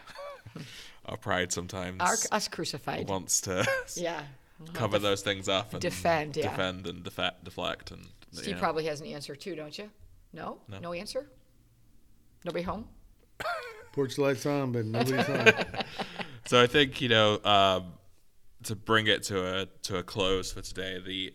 [1.05, 3.07] Our pride sometimes Our, us crucified.
[3.09, 4.21] wants to yeah.
[4.73, 6.49] cover those things up and defend, yeah.
[6.49, 8.59] defend and defa- deflect and Steve you know.
[8.59, 9.89] probably has an answer too, don't you?
[10.33, 10.59] No?
[10.81, 10.93] No.
[10.93, 11.29] answer?
[12.45, 12.87] Nobody home?
[13.93, 15.47] Porch lights on, but nobody's home.
[16.45, 17.93] So I think you know um,
[18.63, 21.33] to bring it to a to a close for today, the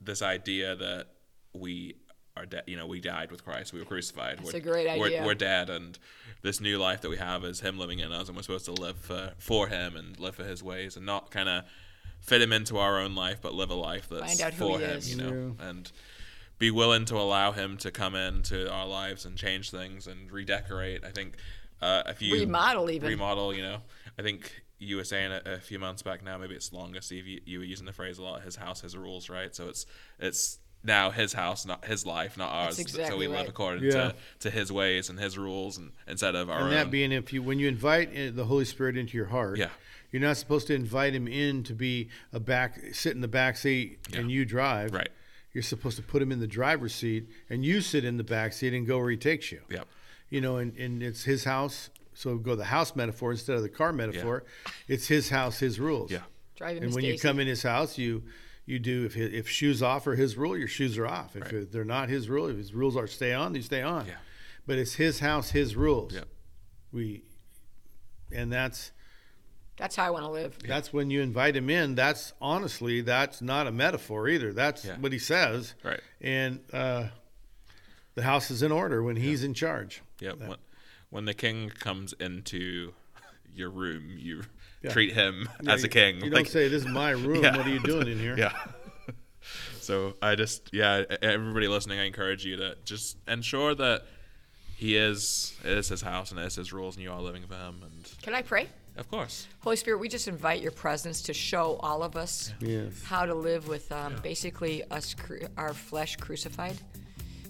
[0.00, 1.08] this idea that
[1.52, 1.96] we
[2.36, 4.38] are dead, you know, we died with Christ, we were crucified.
[4.38, 5.24] That's we're, a great we're- idea.
[5.24, 5.98] We're, dead, and
[6.42, 8.72] this new life that we have is Him living in us, and we're supposed to
[8.72, 11.64] live for for Him and live for His ways, and not kind of
[12.20, 14.78] fit Him into our own life, but live a life that's Find out who for
[14.78, 15.14] He Him, is.
[15.14, 15.90] you know, and
[16.58, 21.04] be willing to allow Him to come into our lives and change things and redecorate.
[21.04, 21.34] I think
[21.80, 23.08] uh, if you Remodel even.
[23.08, 23.78] remodel, you know,
[24.18, 27.26] I think you were saying a, a few months back now, maybe it's longer, Steve.
[27.26, 28.42] You, you were using the phrase a lot.
[28.42, 29.54] His house, his rules, right?
[29.54, 29.86] So it's
[30.18, 32.76] it's now his house, not his life, not ours.
[32.76, 33.48] so exactly we live right.
[33.48, 33.90] according Yeah.
[33.90, 36.70] to, to his ways and his rules, and instead of our and own.
[36.74, 39.70] that being if you when you invite uh, the Holy Spirit into your heart, Yeah.
[40.12, 43.56] you're not supposed to invite him in to be a back sit in the back
[43.56, 44.92] seat and you drive.
[44.92, 45.08] Right.
[45.52, 48.52] You're supposed to put him in the driver's seat and you sit in the back
[48.52, 49.62] seat and go where he takes you.
[49.70, 49.86] Yep.
[50.28, 51.88] You know, and, and it's his house.
[52.14, 54.44] So go the house metaphor instead of the car metaphor.
[54.88, 56.10] It's his house, his rules.
[56.10, 56.20] Yeah.
[56.56, 58.22] Driving And Miss when you come in his house, you
[58.66, 61.34] you do if hi- if shoes off are his rule, your shoes are off.
[61.36, 61.70] If Right.
[61.72, 64.06] they're not his rule, if his rules are stay on, you stay on.
[64.06, 64.16] Yeah.
[64.66, 66.12] But it's his house, his rules.
[66.14, 66.28] Yep.
[66.92, 67.22] We,
[68.32, 68.90] and that's
[69.76, 70.58] That's how I want to live.
[70.66, 71.94] that's when you invite him in.
[71.94, 74.52] That's honestly, that's not a metaphor either.
[74.52, 74.98] That's Yeah.
[74.98, 75.74] what he says.
[75.84, 76.00] Right.
[76.20, 77.08] And uh,
[78.14, 80.02] the house is in order when he's in charge.
[80.20, 80.38] Yep.
[80.38, 80.56] When,
[81.10, 82.94] when the king comes into
[83.54, 84.42] your room, you
[84.82, 84.92] Yeah.
[84.92, 86.16] treat him Yeah, as a king.
[86.16, 87.42] You like- don't say, "This is my room.
[87.42, 87.56] Yeah.
[87.56, 88.52] What are you doing in here?" Yeah.
[89.80, 94.02] so I just yeah, everybody listening, I encourage you to just ensure that
[94.76, 97.44] he is it is his house and it is his rules, and you are living
[97.46, 97.82] for him.
[97.82, 98.68] And Can I pray?
[98.96, 103.02] of course, Holy Spirit, we just invite your presence to show all of us Yes.
[103.04, 106.76] how to live with um, basically us, cru- our flesh crucified.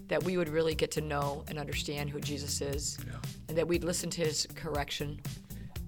[0.09, 3.13] That we would really get to know and understand who Jesus is, Yeah.
[3.49, 5.19] and that we'd listen to his correction,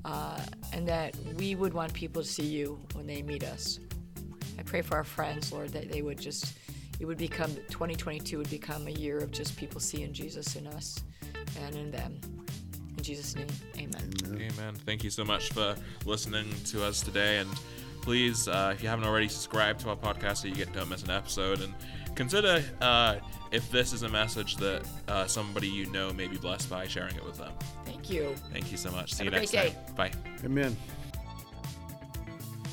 [0.05, 0.39] uh,
[0.73, 3.79] and that we would want people to see you when they meet us.
[4.57, 6.57] I pray for our friends, Lord, that they would just
[6.99, 11.01] it would become 2022 would become a year of just people seeing Jesus in us
[11.61, 12.19] and in them.
[12.97, 13.47] In Jesus' name,
[13.77, 14.11] amen.
[14.33, 14.75] Amen.
[14.85, 15.75] Thank you so much for
[16.05, 17.37] listening to us today.
[17.37, 17.49] And
[18.01, 21.03] please, uh, if you haven't already, subscribe to our podcast so you get don't miss
[21.03, 21.61] an episode.
[21.61, 21.73] And
[22.15, 23.15] consider uh,
[23.51, 27.15] if this is a message that uh, somebody you know may be blessed by, sharing
[27.15, 27.53] it with them.
[28.09, 28.35] Thank you.
[28.51, 29.13] Thank you so much.
[29.13, 29.95] See Have you a next great time.
[29.95, 30.11] Bye.
[30.43, 30.75] Amen.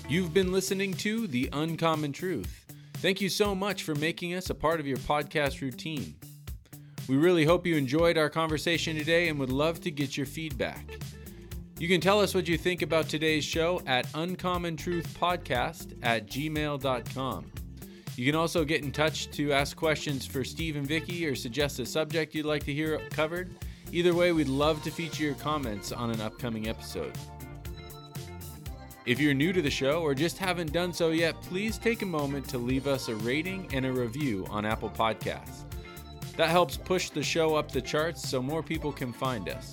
[0.09, 2.65] You've been listening to The Uncommon Truth.
[2.95, 6.15] Thank you so much for making us a part of your podcast routine.
[7.07, 10.87] We really hope you enjoyed our conversation today and would love to get your feedback.
[11.79, 17.53] You can tell us what you think about today's show at uncommontruthpodcast at gmail.com.
[18.17, 21.79] You can also get in touch to ask questions for Steve and Vicki or suggest
[21.79, 23.55] a subject you'd like to hear covered.
[23.93, 27.13] Either way, we'd love to feature your comments on an upcoming episode.
[29.07, 32.07] If you're new to the show or just haven't done so yet, please take a
[32.07, 35.63] moment to leave us a rating and a review on Apple Podcasts.
[36.37, 39.73] That helps push the show up the charts so more people can find us.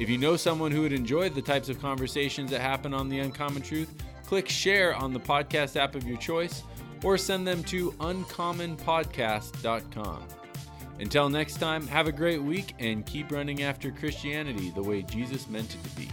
[0.00, 3.20] If you know someone who would enjoy the types of conversations that happen on The
[3.20, 3.94] Uncommon Truth,
[4.26, 6.64] click share on the podcast app of your choice
[7.04, 10.22] or send them to uncommonpodcast.com.
[10.98, 15.48] Until next time, have a great week and keep running after Christianity the way Jesus
[15.48, 16.08] meant it to be.